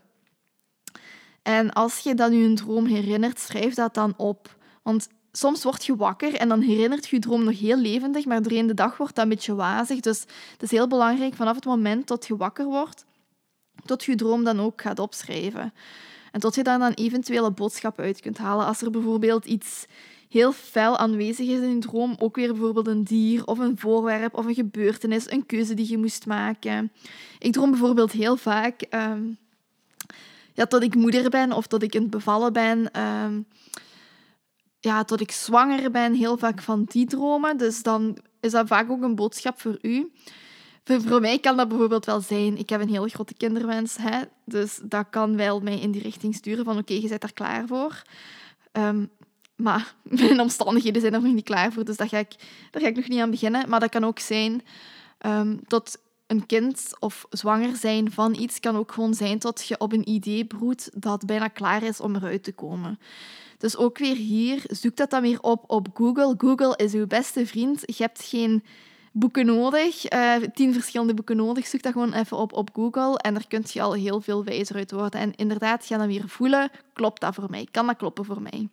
En 1.47 1.73
als 1.73 1.99
je 1.99 2.15
dan 2.15 2.33
je 2.33 2.53
droom 2.53 2.85
herinnert, 2.85 3.39
schrijf 3.39 3.73
dat 3.73 3.93
dan 3.93 4.13
op. 4.17 4.55
Want 4.83 5.07
soms 5.31 5.63
word 5.63 5.85
je 5.85 5.95
wakker 5.95 6.33
en 6.33 6.49
dan 6.49 6.61
herinnert 6.61 7.07
je 7.07 7.15
je 7.15 7.21
droom 7.21 7.43
nog 7.43 7.59
heel 7.59 7.77
levendig, 7.77 8.25
maar 8.25 8.41
doorheen 8.41 8.67
de 8.67 8.73
dag 8.73 8.97
wordt 8.97 9.15
dat 9.15 9.23
een 9.23 9.29
beetje 9.29 9.55
wazig. 9.55 9.99
Dus 9.99 10.19
het 10.51 10.61
is 10.61 10.71
heel 10.71 10.87
belangrijk 10.87 11.33
vanaf 11.33 11.55
het 11.55 11.65
moment 11.65 12.07
dat 12.07 12.27
je 12.27 12.37
wakker 12.37 12.65
wordt, 12.65 13.05
tot 13.85 14.03
je 14.03 14.15
droom 14.15 14.43
dan 14.43 14.59
ook 14.59 14.81
gaat 14.81 14.99
opschrijven. 14.99 15.73
En 16.31 16.39
tot 16.39 16.55
je 16.55 16.63
daar 16.63 16.79
dan 16.79 16.91
eventueel 16.91 17.45
een 17.45 17.53
boodschap 17.53 17.99
uit 17.99 18.19
kunt 18.19 18.37
halen. 18.37 18.65
Als 18.65 18.81
er 18.81 18.91
bijvoorbeeld 18.91 19.45
iets 19.45 19.85
heel 20.29 20.51
fel 20.51 20.97
aanwezig 20.97 21.47
is 21.47 21.59
in 21.59 21.69
je 21.69 21.79
droom, 21.79 22.15
ook 22.19 22.35
weer 22.35 22.51
bijvoorbeeld 22.51 22.87
een 22.87 23.03
dier 23.03 23.45
of 23.45 23.59
een 23.59 23.77
voorwerp 23.77 24.33
of 24.33 24.45
een 24.45 24.55
gebeurtenis, 24.55 25.31
een 25.31 25.45
keuze 25.45 25.73
die 25.73 25.89
je 25.89 25.97
moest 25.97 26.25
maken. 26.25 26.91
Ik 27.39 27.53
droom 27.53 27.69
bijvoorbeeld 27.69 28.11
heel 28.11 28.37
vaak 28.37 28.85
um, 28.89 29.37
ja, 30.57 30.65
dat 30.65 30.83
ik 30.83 30.95
moeder 30.95 31.29
ben 31.29 31.51
of 31.51 31.67
dat 31.67 31.83
ik 31.83 31.95
in 31.95 32.01
het 32.01 32.09
bevallen 32.09 32.53
ben. 32.53 33.01
Um, 33.01 33.47
ja, 34.79 35.03
tot 35.03 35.21
ik 35.21 35.31
zwanger 35.31 35.91
ben, 35.91 36.13
heel 36.13 36.37
vaak 36.37 36.61
van 36.61 36.83
die 36.83 37.05
dromen. 37.05 37.57
Dus 37.57 37.83
dan 37.83 38.17
is 38.39 38.51
dat 38.51 38.67
vaak 38.67 38.89
ook 38.89 39.01
een 39.01 39.15
boodschap 39.15 39.61
voor 39.61 39.77
u. 39.81 40.11
Voor, 40.83 41.21
mij 41.21 41.39
kan 41.39 41.57
dat 41.57 41.67
bijvoorbeeld 41.67 42.05
wel 42.05 42.21
zijn, 42.21 42.57
ik 42.57 42.69
heb 42.69 42.81
een 42.81 42.89
heel 42.89 43.07
grote 43.07 43.33
kinderwens, 43.33 43.97
hè, 43.99 44.21
dus 44.45 44.79
dat 44.83 45.05
kan 45.09 45.35
wel 45.35 45.59
mij 45.59 45.79
in 45.79 45.91
die 45.91 46.01
richting 46.01 46.35
sturen 46.35 46.65
van 46.65 46.77
oké, 46.77 46.93
je 46.93 47.07
bent 47.07 47.23
er 47.23 47.33
klaar 47.33 47.67
voor. 47.67 48.01
Ehm, 48.71 49.05
maar 49.55 49.95
mijn 50.19 50.39
omstandigheden 50.39 51.01
zijn 51.01 51.13
er 51.13 51.21
nog 51.21 51.33
niet 51.33 51.43
klaar 51.43 51.71
voor, 51.71 51.85
dus 51.85 51.97
daar 51.97 52.09
ga 52.09 52.17
ik, 52.17 52.35
daar 52.71 52.81
ga 52.81 52.87
ik 52.87 52.95
nog 52.95 53.07
niet 53.07 53.21
aan 53.21 53.31
beginnen. 53.31 53.69
Maar 53.69 53.79
dat 53.79 53.89
kan 53.89 54.05
ook 54.05 54.19
zijn 54.19 54.61
um, 55.25 55.67
tot 55.67 55.97
een 56.27 56.45
kind 56.45 56.91
of 56.99 57.25
zwanger 57.29 57.75
zijn 57.75 58.11
van 58.11 58.35
iets 58.35 58.59
kan 58.59 58.75
ook 58.75 58.91
gewoon 58.91 59.13
zijn 59.13 59.39
tot 59.39 59.67
je 59.67 59.79
op 59.79 59.93
een 59.93 60.09
idee 60.09 60.45
broedt 60.45 60.89
dat 61.01 61.25
bijna 61.25 61.47
klaar 61.47 61.83
is 61.83 61.99
om 61.99 62.15
eruit 62.15 62.43
te 62.43 62.53
komen. 62.53 62.99
Dus 63.57 63.77
ook 63.77 63.97
weer 63.97 64.15
hier, 64.15 64.61
zoek 64.67 64.95
dat 64.95 65.09
dan 65.09 65.21
weer 65.21 65.41
op 65.41 65.63
op 65.67 65.87
Google. 65.93 66.35
Google 66.37 66.75
is 66.75 66.93
uw 66.93 67.07
beste 67.07 67.45
vriend. 67.45 67.81
Je 67.85 68.03
hebt 68.03 68.23
geen 68.23 68.63
boeken 69.11 69.45
nodig, 69.45 70.13
uh, 70.13 70.35
tien 70.53 70.73
verschillende 70.73 71.13
boeken 71.13 71.35
nodig. 71.35 71.67
Zoek 71.67 71.81
dat 71.81 71.91
gewoon 71.91 72.13
even 72.13 72.37
op 72.37 72.53
op 72.53 72.69
Google 72.73 73.17
en 73.17 73.33
daar 73.33 73.47
kun 73.47 73.63
je 73.67 73.81
al 73.81 73.93
heel 73.93 74.21
veel 74.21 74.43
wijzer 74.43 74.75
uit 74.75 74.91
worden. 74.91 75.19
En 75.19 75.35
inderdaad, 75.35 75.85
ga 75.85 75.97
dan 75.97 76.07
weer 76.07 76.29
voelen, 76.29 76.69
klopt 76.93 77.21
dat 77.21 77.35
voor 77.35 77.49
mij? 77.49 77.67
Kan 77.71 77.87
dat 77.87 77.97
kloppen 77.97 78.25
voor 78.25 78.41
mij? 78.41 78.69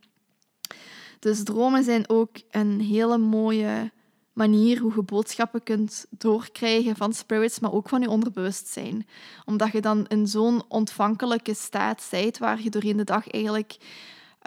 Dus 1.19 1.43
dromen 1.43 1.85
zijn 1.85 2.09
ook 2.09 2.31
een 2.51 2.81
hele 2.81 3.19
mooie 3.19 3.93
manier 4.35 4.81
hoe 4.81 4.93
je 4.95 5.03
boodschappen 5.03 5.63
kunt 5.63 6.07
doorkrijgen 6.11 6.97
van 6.97 7.13
spirits, 7.13 7.61
maar 7.61 7.73
ook 7.73 7.89
van 7.89 8.01
je 8.01 8.09
onderbewustzijn. 8.09 9.07
Omdat 9.45 9.73
je 9.73 9.81
dan 9.81 10.07
in 10.07 10.27
zo'n 10.27 10.63
ontvankelijke 10.69 11.55
staat 11.55 12.09
bent, 12.11 12.39
waar 12.39 12.63
je 12.63 12.71
doorheen 12.71 12.97
de 12.97 13.05
dag 13.05 13.31
eigenlijk 13.31 13.77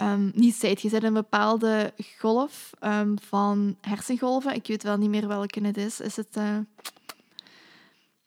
um, 0.00 0.32
niet 0.34 0.54
zijt. 0.54 0.80
Je 0.80 0.88
zit 0.88 1.00
in 1.00 1.06
een 1.06 1.12
bepaalde 1.12 1.92
golf 2.18 2.70
um, 2.84 3.16
van 3.20 3.76
hersengolven. 3.80 4.54
Ik 4.54 4.66
weet 4.66 4.82
wel 4.82 4.96
niet 4.96 5.10
meer 5.10 5.28
welke 5.28 5.66
het 5.66 5.76
is. 5.76 6.00
Is 6.00 6.16
het... 6.16 6.36
Uh... 6.38 6.58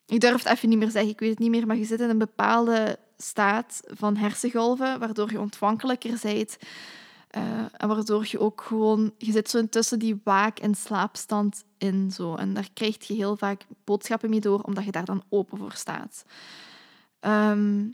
ik 0.06 0.19
durf 0.19 0.43
het 0.43 0.54
even 0.54 0.69
niet 0.69 0.78
meer 0.78 0.91
zeggen, 0.91 1.12
ik 1.12 1.19
weet 1.19 1.30
het 1.30 1.39
niet 1.39 1.50
meer, 1.50 1.67
maar 1.67 1.78
je 1.78 1.86
zit 1.86 2.00
in 2.00 2.10
een 2.10 2.17
bepaalde 2.17 3.00
staat 3.17 3.82
van 3.86 4.15
hersengolven, 4.15 5.00
waardoor 5.00 5.32
je 5.32 5.39
ontvankelijker 5.39 6.19
bent. 6.21 6.58
Uh, 7.38 7.44
en 7.78 7.88
waardoor 7.88 8.26
je 8.28 8.39
ook 8.39 8.62
gewoon... 8.62 9.13
Je 9.17 9.32
zit 9.32 9.50
zo 9.50 9.67
tussen 9.70 10.00
die 10.00 10.22
waak- 10.24 10.60
en 10.60 10.76
slaapstand 10.76 11.63
in. 11.78 12.12
Zo. 12.12 12.36
En 12.36 12.54
daar 12.54 12.70
krijg 12.74 13.08
je 13.08 13.13
heel 13.13 13.38
vaak 13.38 13.65
boodschappen 13.84 14.30
mee 14.30 14.39
door, 14.39 14.62
omdat 14.62 14.84
je 14.84 14.91
daar 14.91 15.06
dan 15.06 15.24
open 15.30 15.58
voor 15.58 15.72
staat. 15.74 16.26
Ehm, 17.20 17.88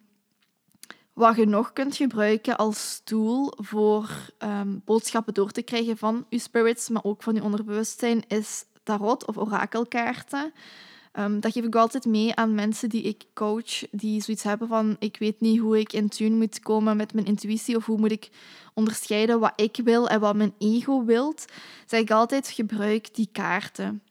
wat 1.13 1.35
je 1.35 1.45
nog 1.45 1.73
kunt 1.73 1.95
gebruiken 1.95 2.57
als 2.57 3.01
tool 3.03 3.53
voor 3.55 4.09
um, 4.39 4.81
boodschappen 4.85 5.33
door 5.33 5.51
te 5.51 5.61
krijgen 5.61 5.97
van 5.97 6.25
je 6.29 6.39
spirits, 6.39 6.89
maar 6.89 7.03
ook 7.03 7.23
van 7.23 7.35
je 7.35 7.43
onderbewustzijn, 7.43 8.23
is 8.27 8.65
tarot 8.83 9.25
of 9.27 9.37
orakelkaarten. 9.37 10.53
Um, 11.19 11.39
dat 11.39 11.51
geef 11.51 11.63
ik 11.63 11.75
altijd 11.75 12.05
mee 12.05 12.35
aan 12.35 12.55
mensen 12.55 12.89
die 12.89 13.01
ik 13.01 13.23
coach, 13.33 13.83
die 13.91 14.21
zoiets 14.21 14.43
hebben 14.43 14.67
van 14.67 14.95
ik 14.99 15.17
weet 15.19 15.41
niet 15.41 15.59
hoe 15.59 15.79
ik 15.79 15.93
in 15.93 16.09
tune 16.09 16.35
moet 16.35 16.59
komen 16.59 16.97
met 16.97 17.13
mijn 17.13 17.25
intuïtie 17.25 17.75
of 17.75 17.85
hoe 17.85 17.97
moet 17.97 18.11
ik 18.11 18.29
onderscheiden 18.73 19.39
wat 19.39 19.53
ik 19.55 19.79
wil 19.83 20.09
en 20.09 20.19
wat 20.19 20.35
mijn 20.35 20.53
ego 20.57 21.03
wilt. 21.05 21.45
Zeg 21.85 21.99
ik 21.99 22.11
altijd, 22.11 22.47
gebruik 22.47 23.15
die 23.15 23.29
kaarten. 23.31 24.01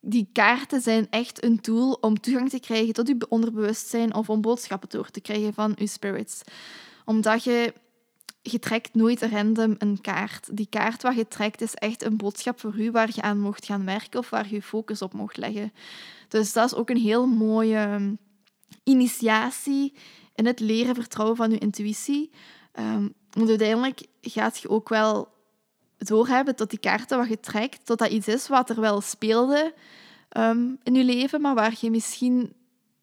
Die 0.00 0.28
kaarten 0.32 0.80
zijn 0.80 1.06
echt 1.10 1.44
een 1.44 1.60
tool 1.60 1.98
om 2.00 2.20
toegang 2.20 2.50
te 2.50 2.60
krijgen 2.60 2.94
tot 2.94 3.08
je 3.08 3.26
onderbewustzijn 3.28 4.14
of 4.14 4.28
om 4.28 4.40
boodschappen 4.40 4.88
door 4.88 5.10
te 5.10 5.20
krijgen 5.20 5.54
van 5.54 5.72
je 5.78 5.86
spirits. 5.86 6.40
Omdat 7.04 7.44
je 7.44 7.72
je 8.50 8.58
trekt 8.58 8.94
nooit 8.94 9.22
random 9.22 9.74
een 9.78 10.00
kaart. 10.00 10.56
Die 10.56 10.66
kaart 10.70 11.02
wat 11.02 11.16
je 11.16 11.28
trekt 11.28 11.60
is 11.60 11.74
echt 11.74 12.04
een 12.04 12.16
boodschap 12.16 12.60
voor 12.60 12.80
u 12.80 12.90
waar 12.90 13.10
je 13.14 13.22
aan 13.22 13.40
mocht 13.40 13.64
gaan 13.64 13.84
werken 13.84 14.18
of 14.18 14.30
waar 14.30 14.48
je 14.48 14.62
focus 14.62 15.02
op 15.02 15.12
mocht 15.12 15.36
leggen. 15.36 15.72
Dus 16.28 16.52
dat 16.52 16.66
is 16.66 16.74
ook 16.74 16.90
een 16.90 16.96
heel 16.96 17.26
mooie 17.26 17.76
ehm, 17.76 18.14
initiatie 18.82 19.94
in 20.34 20.46
het 20.46 20.60
leren 20.60 20.94
vertrouwen 20.94 21.36
van 21.36 21.50
je 21.50 21.58
intuïtie. 21.58 22.30
Um, 22.78 23.14
want 23.30 23.48
uiteindelijk 23.48 24.06
gaat 24.20 24.58
je 24.58 24.68
ook 24.68 24.88
wel 24.88 25.28
doorhebben 25.98 26.56
tot 26.56 26.70
die 26.70 26.78
kaarten 26.78 27.18
wat 27.18 27.28
je 27.28 27.40
trekt, 27.40 27.86
tot 27.86 27.98
dat 27.98 28.10
iets 28.10 28.28
is 28.28 28.48
wat 28.48 28.70
er 28.70 28.80
wel 28.80 29.00
speelde 29.00 29.74
ehm, 30.28 30.74
in 30.82 30.94
je 30.94 31.04
leven, 31.04 31.40
maar 31.40 31.54
waar 31.54 31.76
je 31.80 31.90
misschien 31.90 32.52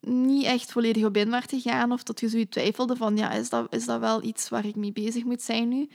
niet 0.06 0.44
echt 0.44 0.72
volledig 0.72 1.04
op 1.04 1.16
in 1.16 1.30
werd 1.30 1.50
gegaan 1.50 1.92
of 1.92 2.02
dat 2.02 2.20
je 2.20 2.28
zo 2.28 2.44
twijfelde 2.48 2.96
van 2.96 3.16
ja, 3.16 3.30
is 3.30 3.48
dat, 3.48 3.74
is 3.74 3.84
dat 3.84 4.00
wel 4.00 4.22
iets 4.22 4.48
waar 4.48 4.66
ik 4.66 4.76
mee 4.76 4.92
bezig 4.92 5.24
moet 5.24 5.42
zijn 5.42 5.68
nu? 5.68 5.88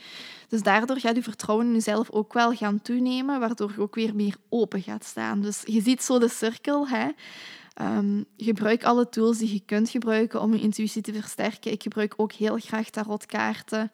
Dus 0.47 0.61
daardoor 0.63 0.99
gaat 0.99 1.15
je 1.15 1.23
vertrouwen 1.23 1.67
in 1.67 1.73
jezelf 1.73 2.09
ook 2.11 2.33
wel 2.33 2.53
gaan 2.55 2.81
toenemen, 2.81 3.39
waardoor 3.39 3.71
je 3.75 3.81
ook 3.81 3.95
weer 3.95 4.15
meer 4.15 4.35
open 4.49 4.81
gaat 4.81 5.03
staan. 5.03 5.41
Dus 5.41 5.61
je 5.65 5.81
ziet 5.81 6.03
zo 6.03 6.19
de 6.19 6.29
cirkel. 6.29 6.87
Hè? 6.87 7.07
Um, 7.81 8.25
gebruik 8.37 8.83
alle 8.83 9.09
tools 9.09 9.37
die 9.37 9.53
je 9.53 9.61
kunt 9.65 9.89
gebruiken 9.89 10.41
om 10.41 10.53
je 10.53 10.61
intuïtie 10.61 11.01
te 11.01 11.13
versterken. 11.13 11.71
Ik 11.71 11.83
gebruik 11.83 12.13
ook 12.17 12.31
heel 12.31 12.57
graag 12.57 12.89
tarotkaarten. 12.89 13.91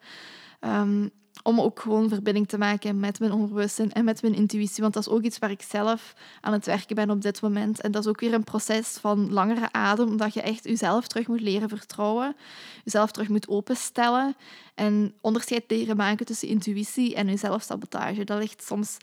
Um, 0.61 1.11
om 1.43 1.61
ook 1.61 1.79
gewoon 1.79 2.09
verbinding 2.09 2.47
te 2.47 2.57
maken 2.57 2.99
met 2.99 3.19
mijn 3.19 3.31
onderbewustzijn 3.31 3.91
en 3.91 4.05
met 4.05 4.21
mijn 4.21 4.33
intuïtie. 4.33 4.81
Want 4.81 4.93
dat 4.93 5.07
is 5.07 5.11
ook 5.11 5.21
iets 5.21 5.39
waar 5.39 5.51
ik 5.51 5.61
zelf 5.61 6.13
aan 6.41 6.53
het 6.53 6.65
werken 6.65 6.95
ben 6.95 7.09
op 7.09 7.21
dit 7.21 7.41
moment. 7.41 7.81
En 7.81 7.91
dat 7.91 8.03
is 8.03 8.09
ook 8.09 8.19
weer 8.19 8.33
een 8.33 8.43
proces 8.43 8.87
van 8.87 9.33
langere 9.33 9.71
adem, 9.71 10.07
omdat 10.07 10.33
je 10.33 10.41
echt 10.41 10.63
jezelf 10.63 11.07
terug 11.07 11.27
moet 11.27 11.41
leren 11.41 11.69
vertrouwen, 11.69 12.35
jezelf 12.83 13.11
terug 13.11 13.29
moet 13.29 13.47
openstellen 13.47 14.35
en 14.75 15.13
onderscheid 15.21 15.63
leren 15.67 15.95
maken 15.95 16.25
tussen 16.25 16.47
intuïtie 16.47 17.15
en 17.15 17.27
jezelf 17.27 17.63
sabotage. 17.63 18.23
Dat 18.23 18.39
ligt 18.39 18.63
soms 18.63 18.97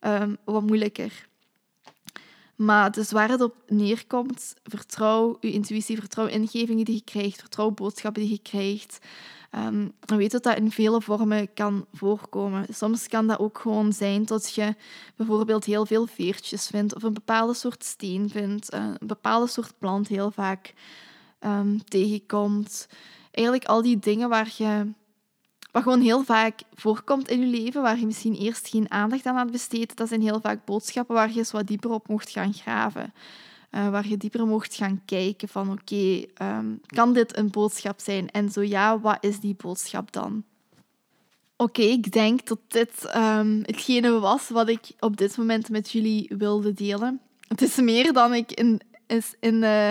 um, 0.00 0.36
wat 0.44 0.62
moeilijker. 0.62 1.26
Maar 2.58 2.90
dus 2.90 3.10
waar 3.10 3.28
het 3.28 3.40
op 3.40 3.54
neerkomt, 3.66 4.54
vertrouw 4.64 5.36
je 5.40 5.52
intuïtie, 5.52 5.96
vertrouw 5.96 6.26
ingevingen 6.26 6.84
die 6.84 6.94
je 6.94 7.04
krijgt, 7.04 7.40
vertrouw 7.40 7.70
boodschappen 7.70 8.22
die 8.22 8.30
je 8.30 8.42
krijgt. 8.42 8.98
Um, 9.50 9.92
weet 10.00 10.30
dat 10.30 10.42
dat 10.42 10.56
in 10.56 10.70
vele 10.70 11.00
vormen 11.00 11.54
kan 11.54 11.86
voorkomen. 11.92 12.66
Soms 12.70 13.08
kan 13.08 13.26
dat 13.26 13.38
ook 13.38 13.58
gewoon 13.58 13.92
zijn 13.92 14.24
dat 14.24 14.54
je 14.54 14.74
bijvoorbeeld 15.16 15.64
heel 15.64 15.86
veel 15.86 16.06
veertjes 16.06 16.66
vindt 16.66 16.94
of 16.94 17.02
een 17.02 17.12
bepaalde 17.12 17.54
soort 17.54 17.84
steen 17.84 18.30
vindt, 18.30 18.74
uh, 18.74 18.84
een 18.98 19.06
bepaalde 19.06 19.46
soort 19.46 19.78
plant 19.78 20.08
heel 20.08 20.30
vaak 20.30 20.74
um, 21.40 21.84
tegenkomt. 21.84 22.88
Eigenlijk 23.30 23.68
al 23.68 23.82
die 23.82 23.98
dingen 23.98 24.28
waar 24.28 24.52
je 24.56 24.92
wat 25.72 25.82
gewoon 25.82 26.00
heel 26.00 26.24
vaak 26.24 26.60
voorkomt 26.74 27.28
in 27.28 27.40
je 27.40 27.46
leven, 27.46 27.82
waar 27.82 27.98
je 27.98 28.06
misschien 28.06 28.34
eerst 28.34 28.68
geen 28.68 28.90
aandacht 28.90 29.26
aan 29.26 29.36
had 29.36 29.50
besteed, 29.50 29.96
dat 29.96 30.08
zijn 30.08 30.22
heel 30.22 30.40
vaak 30.40 30.64
boodschappen 30.64 31.14
waar 31.14 31.30
je 31.30 31.38
eens 31.38 31.50
wat 31.50 31.66
dieper 31.66 31.90
op 31.90 32.08
mocht 32.08 32.30
gaan 32.30 32.52
graven. 32.52 33.12
Uh, 33.70 33.88
waar 33.88 34.08
je 34.08 34.16
dieper 34.16 34.46
mocht 34.46 34.74
gaan 34.74 35.02
kijken 35.04 35.48
van 35.48 35.70
oké, 35.70 36.24
um, 36.42 36.80
kan 36.86 37.12
dit 37.12 37.36
een 37.36 37.50
boodschap 37.50 38.00
zijn? 38.00 38.30
En 38.30 38.50
zo 38.50 38.62
ja, 38.62 39.00
wat 39.00 39.18
is 39.20 39.40
die 39.40 39.54
boodschap 39.54 40.12
dan? 40.12 40.44
Oké, 41.56 41.82
ik 41.82 42.12
denk 42.12 42.46
dat 42.46 42.58
dit 42.68 43.14
um, 43.16 43.62
hetgene 43.62 44.18
was 44.18 44.48
wat 44.48 44.68
ik 44.68 44.80
op 44.98 45.16
dit 45.16 45.36
moment 45.36 45.68
met 45.68 45.90
jullie 45.90 46.30
wilde 46.38 46.72
delen. 46.72 47.20
Het 47.48 47.62
is 47.62 47.76
meer 47.76 48.12
dan 48.12 48.34
ik 48.34 48.52
in, 48.52 48.80
is 49.06 49.34
in, 49.40 49.54
uh, 49.54 49.88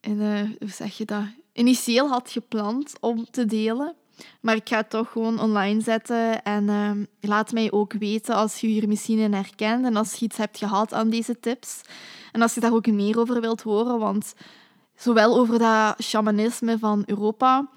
in 0.00 0.20
uh, 0.20 0.40
hoe 0.58 0.70
zeg 0.70 0.96
je 0.96 1.04
dat, 1.04 1.24
initieel 1.52 2.08
had 2.08 2.30
gepland 2.30 2.92
om 3.00 3.30
te 3.30 3.44
delen. 3.44 3.94
Maar 4.40 4.54
ik 4.54 4.68
ga 4.68 4.76
het 4.76 4.90
toch 4.90 5.12
gewoon 5.12 5.40
online 5.40 5.80
zetten 5.80 6.42
en 6.42 6.64
uh, 6.68 6.90
laat 7.20 7.52
mij 7.52 7.72
ook 7.72 7.92
weten 7.92 8.34
als 8.34 8.60
je 8.60 8.66
hier 8.66 8.88
misschien 8.88 9.18
in 9.18 9.32
herkent 9.32 9.84
en 9.84 9.96
als 9.96 10.14
je 10.14 10.24
iets 10.24 10.36
hebt 10.36 10.58
gehad 10.58 10.92
aan 10.92 11.10
deze 11.10 11.40
tips. 11.40 11.80
En 12.38 12.44
als 12.44 12.54
je 12.54 12.60
daar 12.60 12.74
ook 12.74 12.86
meer 12.86 13.18
over 13.18 13.40
wilt 13.40 13.62
horen, 13.62 13.98
want 13.98 14.34
zowel 14.96 15.36
over 15.36 15.58
dat 15.58 16.02
shamanisme 16.02 16.78
van 16.78 17.02
Europa 17.06 17.68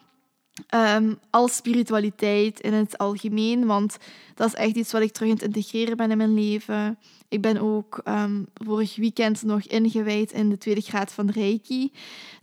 um, 0.76 1.19
als 1.30 1.56
spiritualiteit 1.56 2.60
in 2.60 2.74
het 2.74 2.97
algemeen, 2.97 3.65
want 3.65 3.97
dat 4.36 4.47
is 4.47 4.54
echt 4.54 4.76
iets 4.76 4.91
wat 4.91 5.02
ik 5.02 5.12
terug 5.12 5.30
aan 5.30 5.36
het 5.36 5.45
integreren 5.45 5.97
ben 5.97 6.12
in 6.12 6.17
mijn 6.17 6.34
leven. 6.34 7.00
Ik 7.30 7.41
ben 7.41 7.58
ook 7.58 8.02
um, 8.06 8.47
vorig 8.54 8.95
weekend 8.95 9.43
nog 9.43 9.62
ingewijd 9.62 10.32
in 10.32 10.50
de 10.50 10.58
tweede 10.58 10.82
graad 10.82 11.12
van 11.12 11.30
Reiki. 11.30 11.91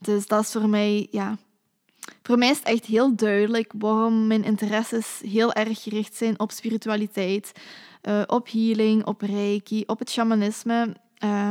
Dus 0.00 0.26
dat 0.26 0.42
is 0.42 0.50
voor 0.50 0.68
mij 0.68 1.08
ja, 1.10 1.38
voor 2.22 2.38
mij 2.38 2.50
is 2.50 2.58
het 2.58 2.66
echt 2.66 2.84
heel 2.84 3.16
duidelijk 3.16 3.72
waarom 3.76 4.26
mijn 4.26 4.44
interesses 4.44 5.20
heel 5.24 5.52
erg 5.52 5.82
gericht 5.82 6.14
zijn 6.14 6.38
op 6.38 6.50
spiritualiteit, 6.50 7.52
uh, 8.08 8.22
op 8.26 8.50
healing, 8.50 9.06
op 9.06 9.20
reiki, 9.20 9.82
op 9.86 9.98
het 9.98 10.10
shamanisme. 10.10 10.96
Uh, 11.24 11.50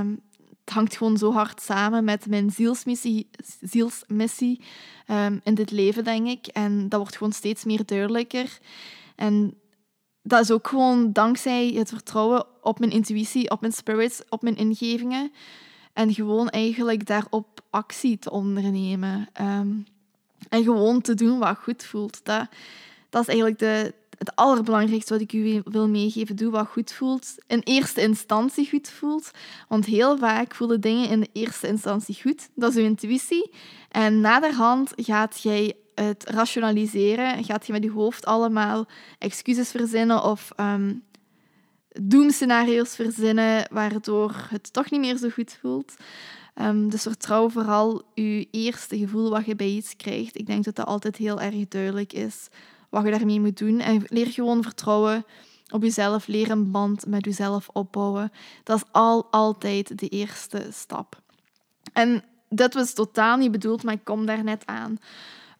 het 0.67 0.75
hangt 0.75 0.97
gewoon 0.97 1.17
zo 1.17 1.31
hard 1.31 1.61
samen 1.61 2.03
met 2.03 2.25
mijn 2.25 2.51
zielsmissie, 2.51 3.29
zielsmissie 3.61 4.61
um, 5.07 5.39
in 5.43 5.55
dit 5.55 5.71
leven, 5.71 6.03
denk 6.03 6.27
ik. 6.27 6.47
En 6.47 6.89
dat 6.89 6.99
wordt 6.99 7.17
gewoon 7.17 7.33
steeds 7.33 7.63
meer 7.63 7.85
duidelijker. 7.85 8.59
En 9.15 9.57
dat 10.21 10.41
is 10.41 10.51
ook 10.51 10.67
gewoon 10.67 11.13
dankzij 11.13 11.71
het 11.75 11.89
vertrouwen 11.89 12.45
op 12.61 12.79
mijn 12.79 12.91
intuïtie, 12.91 13.51
op 13.51 13.61
mijn 13.61 13.73
spirits, 13.73 14.21
op 14.29 14.41
mijn 14.41 14.55
ingevingen. 14.55 15.31
En 15.93 16.13
gewoon 16.13 16.49
eigenlijk 16.49 17.05
daarop 17.05 17.61
actie 17.69 18.19
te 18.19 18.31
ondernemen. 18.31 19.27
Um, 19.41 19.85
en 20.49 20.63
gewoon 20.63 21.01
te 21.01 21.13
doen 21.13 21.39
wat 21.39 21.57
goed 21.57 21.83
voelt. 21.83 22.19
Dat, 22.23 22.47
dat 23.09 23.21
is 23.21 23.27
eigenlijk 23.27 23.59
de, 23.59 23.93
het 24.17 24.35
allerbelangrijkste 24.35 25.13
wat 25.13 25.21
ik 25.21 25.33
u 25.33 25.61
wil 25.65 25.87
meegeven. 25.87 26.35
Doe 26.35 26.51
wat 26.51 26.67
goed 26.67 26.91
voelt. 26.91 27.35
In 27.47 27.61
eerste 27.63 28.01
instantie 28.01 28.69
goed 28.69 28.89
voelt. 28.89 29.31
Want 29.67 29.85
heel 29.85 30.17
vaak 30.17 30.55
voelen 30.55 30.81
dingen 30.81 31.09
in 31.09 31.19
de 31.19 31.29
eerste 31.33 31.67
instantie 31.67 32.17
goed. 32.21 32.49
Dat 32.55 32.71
is 32.71 32.77
uw 32.77 32.83
intuïtie. 32.83 33.51
En 33.89 34.21
naderhand 34.21 34.91
gaat 34.95 35.41
jij 35.41 35.73
het 35.95 36.23
rationaliseren. 36.29 37.43
Gaat 37.43 37.67
je 37.67 37.73
met 37.73 37.83
je 37.83 37.91
hoofd 37.91 38.25
allemaal 38.25 38.85
excuses 39.17 39.71
verzinnen 39.71 40.23
of 40.23 40.51
um, 40.59 41.03
doemscenario's 42.01 42.95
verzinnen, 42.95 43.67
waardoor 43.71 44.35
het 44.49 44.73
toch 44.73 44.91
niet 44.91 44.99
meer 44.99 45.17
zo 45.17 45.29
goed 45.29 45.57
voelt. 45.61 45.95
Um, 46.61 46.89
dus 46.89 47.01
vertrouw 47.01 47.49
vooral 47.49 48.01
je 48.13 48.47
eerste 48.51 48.97
gevoel 48.97 49.29
wat 49.29 49.45
je 49.45 49.55
bij 49.55 49.69
iets 49.69 49.95
krijgt. 49.95 50.37
Ik 50.37 50.45
denk 50.45 50.63
dat 50.63 50.75
dat 50.75 50.85
altijd 50.85 51.15
heel 51.15 51.41
erg 51.41 51.67
duidelijk 51.67 52.13
is 52.13 52.47
wat 53.03 53.11
je 53.11 53.17
daarmee 53.17 53.39
moet 53.39 53.57
doen. 53.57 53.79
En 53.79 54.03
leer 54.07 54.27
gewoon 54.27 54.63
vertrouwen 54.63 55.25
op 55.69 55.81
jezelf. 55.81 56.27
Leer 56.27 56.51
een 56.51 56.71
band 56.71 57.05
met 57.05 57.25
jezelf 57.25 57.69
opbouwen. 57.73 58.31
Dat 58.63 58.77
is 58.77 58.83
al 58.91 59.27
altijd 59.31 59.99
de 59.99 60.07
eerste 60.07 60.67
stap. 60.71 61.21
En 61.93 62.23
dat 62.49 62.73
was 62.73 62.93
totaal 62.93 63.37
niet 63.37 63.51
bedoeld, 63.51 63.83
maar 63.83 63.93
ik 63.93 64.03
kom 64.03 64.25
daar 64.25 64.43
net 64.43 64.65
aan. 64.65 64.99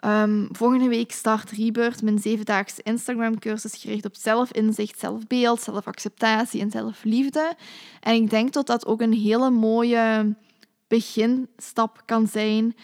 Um, 0.06 0.48
volgende 0.52 0.88
week 0.88 1.12
start 1.12 1.52
Rebirth, 1.52 2.02
mijn 2.02 2.20
zevendaagse 2.20 2.84
Instagram-cursus 2.84 3.76
gericht 3.76 4.06
op 4.06 4.16
zelfinzicht, 4.16 5.00
zelfbeeld, 5.00 5.62
zelfacceptatie 5.62 6.62
en 6.62 6.72
zelfliefde. 6.72 7.56
En 8.00 8.14
ik 8.14 8.30
denk 8.30 8.54
dat 8.54 8.68
dat 8.68 8.86
ook 8.86 9.02
een 9.02 9.14
hele 9.14 9.50
mooie 9.50 10.36
beginstap 10.88 12.02
kan 12.06 12.28
zijn. 12.28 12.76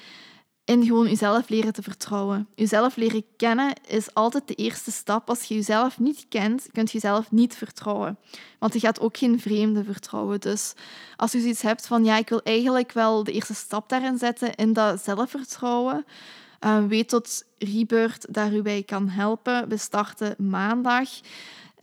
In 0.65 0.86
gewoon 0.86 1.08
jezelf 1.08 1.49
leren 1.49 1.73
te 1.73 1.82
vertrouwen. 1.82 2.47
Jezelf 2.56 2.95
leren 2.95 3.23
kennen 3.38 3.73
is 3.88 4.13
altijd 4.13 4.47
de 4.47 4.56
eerste 4.56 4.91
stap. 4.91 5.30
Als 5.30 5.43
je 5.43 5.54
jezelf 5.54 5.99
niet 5.99 6.26
kent, 6.30 6.67
kun 6.71 6.84
je 6.84 6.91
jezelf 6.91 7.32
niet 7.32 7.56
vertrouwen. 7.56 8.17
Want 8.60 8.73
je 8.73 8.80
gaat 8.80 8.99
ook 8.99 9.17
geen 9.17 9.39
vreemde 9.39 9.84
vertrouwen. 9.84 10.39
Dus 10.39 10.73
als 11.15 11.32
je 11.32 11.39
zoiets 11.39 11.62
hebt 11.62 11.88
van, 11.88 12.06
ja, 12.06 12.17
ik 12.17 12.30
wil 12.30 12.41
eigenlijk 12.43 12.91
wel 12.91 13.23
de 13.23 13.32
eerste 13.32 13.54
stap 13.54 13.89
daarin 13.89 14.17
zetten, 14.17 14.56
in 14.56 14.73
dat 14.73 15.04
zelfvertrouwen, 15.04 16.06
uh, 16.65 16.86
weet 16.86 17.10
dat 17.10 17.45
Rebirth 17.58 18.26
daar 18.30 18.54
u 18.54 18.62
bij 18.62 18.84
kan 18.84 19.10
helpen. 19.10 19.69
We 19.69 19.78
starten 19.78 20.36
maandag. 20.38 21.10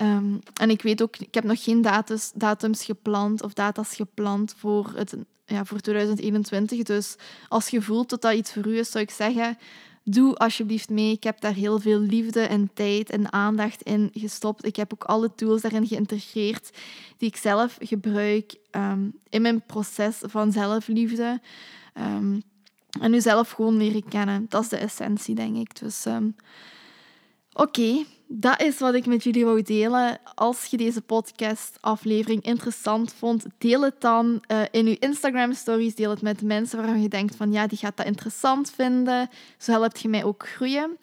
Um, 0.00 0.40
en 0.54 0.70
ik 0.70 0.82
weet 0.82 1.02
ook, 1.02 1.16
ik 1.16 1.34
heb 1.34 1.44
nog 1.44 1.62
geen 1.62 1.82
datums, 1.82 2.32
datums 2.34 2.84
gepland 2.84 3.42
of 3.42 3.52
data's 3.52 3.94
gepland 3.94 4.54
voor 4.58 4.92
het 4.94 5.16
ja, 5.50 5.64
voor 5.64 5.80
2021. 5.80 6.82
Dus 6.82 7.16
als 7.48 7.68
je 7.68 7.82
voelt 7.82 8.10
dat 8.10 8.22
dat 8.22 8.34
iets 8.34 8.52
voor 8.52 8.66
u 8.66 8.78
is, 8.78 8.90
zou 8.90 9.04
ik 9.04 9.10
zeggen, 9.10 9.58
doe 10.04 10.36
alsjeblieft 10.36 10.88
mee. 10.88 11.12
Ik 11.12 11.22
heb 11.22 11.40
daar 11.40 11.54
heel 11.54 11.80
veel 11.80 11.98
liefde 11.98 12.40
en 12.40 12.70
tijd 12.74 13.10
en 13.10 13.32
aandacht 13.32 13.82
in 13.82 14.10
gestopt. 14.12 14.64
Ik 14.64 14.76
heb 14.76 14.92
ook 14.92 15.04
alle 15.04 15.34
tools 15.34 15.60
daarin 15.60 15.86
geïntegreerd 15.86 16.70
die 17.16 17.28
ik 17.28 17.36
zelf 17.36 17.76
gebruik 17.80 18.54
ehm, 18.70 19.08
in 19.28 19.42
mijn 19.42 19.62
proces 19.66 20.16
van 20.20 20.52
zelfliefde. 20.52 21.40
Um, 21.94 22.42
en 23.00 23.14
uzelf 23.14 23.50
gewoon 23.50 23.76
leren 23.76 24.08
kennen. 24.08 24.46
Dat 24.48 24.62
is 24.62 24.68
de 24.68 24.76
essentie, 24.76 25.34
denk 25.34 25.56
ik. 25.56 25.80
Dus 25.80 26.04
um, 26.06 26.36
oké 27.52 28.04
dat 28.32 28.62
is 28.62 28.78
wat 28.78 28.94
ik 28.94 29.06
met 29.06 29.24
jullie 29.24 29.44
wou 29.44 29.62
delen. 29.62 30.18
Als 30.34 30.64
je 30.64 30.76
deze 30.76 31.00
podcast-aflevering 31.00 32.42
interessant 32.42 33.12
vond, 33.12 33.44
deel 33.58 33.82
het 33.82 34.00
dan 34.00 34.42
uh, 34.52 34.60
in 34.70 34.86
je 34.86 34.98
Instagram-stories. 34.98 35.94
Deel 35.94 36.10
het 36.10 36.22
met 36.22 36.42
mensen 36.42 36.78
waarvan 36.78 37.02
je 37.02 37.08
denkt 37.08 37.36
van 37.36 37.52
ja, 37.52 37.66
die 37.66 37.78
gaat 37.78 37.96
dat 37.96 38.06
interessant 38.06 38.70
vinden. 38.70 39.30
Zo 39.58 39.72
helpt 39.72 40.00
je 40.00 40.08
mij 40.08 40.24
ook 40.24 40.48
groeien. 40.48 40.98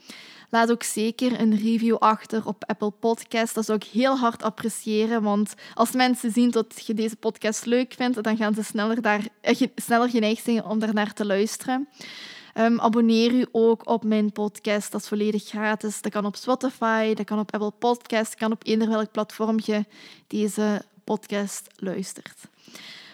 Laat 0.49 0.71
ook 0.71 0.83
zeker 0.83 1.39
een 1.39 1.55
review 1.55 1.95
achter 1.95 2.45
op 2.45 2.63
Apple 2.65 2.91
Podcast. 2.91 3.55
Dat 3.55 3.65
zou 3.65 3.77
ik 3.77 3.87
heel 3.91 4.17
hard 4.17 4.43
appreciëren, 4.43 5.21
want 5.21 5.53
als 5.73 5.91
mensen 5.91 6.31
zien 6.31 6.51
dat 6.51 6.83
je 6.85 6.93
deze 6.93 7.15
podcast 7.15 7.65
leuk 7.65 7.93
vindt, 7.93 8.23
dan 8.23 8.37
gaan 8.37 8.53
ze 8.53 8.63
sneller, 8.63 9.01
daar, 9.01 9.27
eh, 9.41 9.61
sneller 9.75 10.09
geneigd 10.09 10.43
zijn 10.43 10.65
om 10.65 10.79
daarnaar 10.79 11.13
te 11.13 11.25
luisteren. 11.25 11.87
Um, 12.59 12.79
abonneer 12.79 13.31
u 13.31 13.45
ook 13.51 13.89
op 13.89 14.03
mijn 14.03 14.31
podcast. 14.31 14.91
Dat 14.91 15.01
is 15.01 15.07
volledig 15.07 15.43
gratis. 15.43 16.01
Dat 16.01 16.11
kan 16.11 16.25
op 16.25 16.35
Spotify, 16.35 17.13
dat 17.13 17.25
kan 17.25 17.39
op 17.39 17.53
Apple 17.53 17.71
Podcast, 17.71 18.29
dat 18.29 18.35
kan 18.35 18.51
op 18.51 18.61
eender 18.65 18.89
welk 18.89 19.11
platform 19.11 19.59
je 19.63 19.85
deze 20.27 20.81
podcast 21.03 21.67
luistert. 21.75 22.47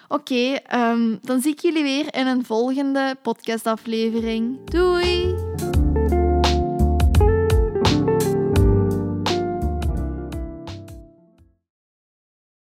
Oké, 0.08 0.60
um, 0.76 1.20
dan 1.22 1.42
zie 1.42 1.52
ik 1.52 1.60
jullie 1.60 1.84
weer 1.84 2.16
in 2.16 2.28
een 2.28 2.46
volgende 2.46 3.18
podcastaflevering. 3.22 4.70
Doei! 4.70 5.73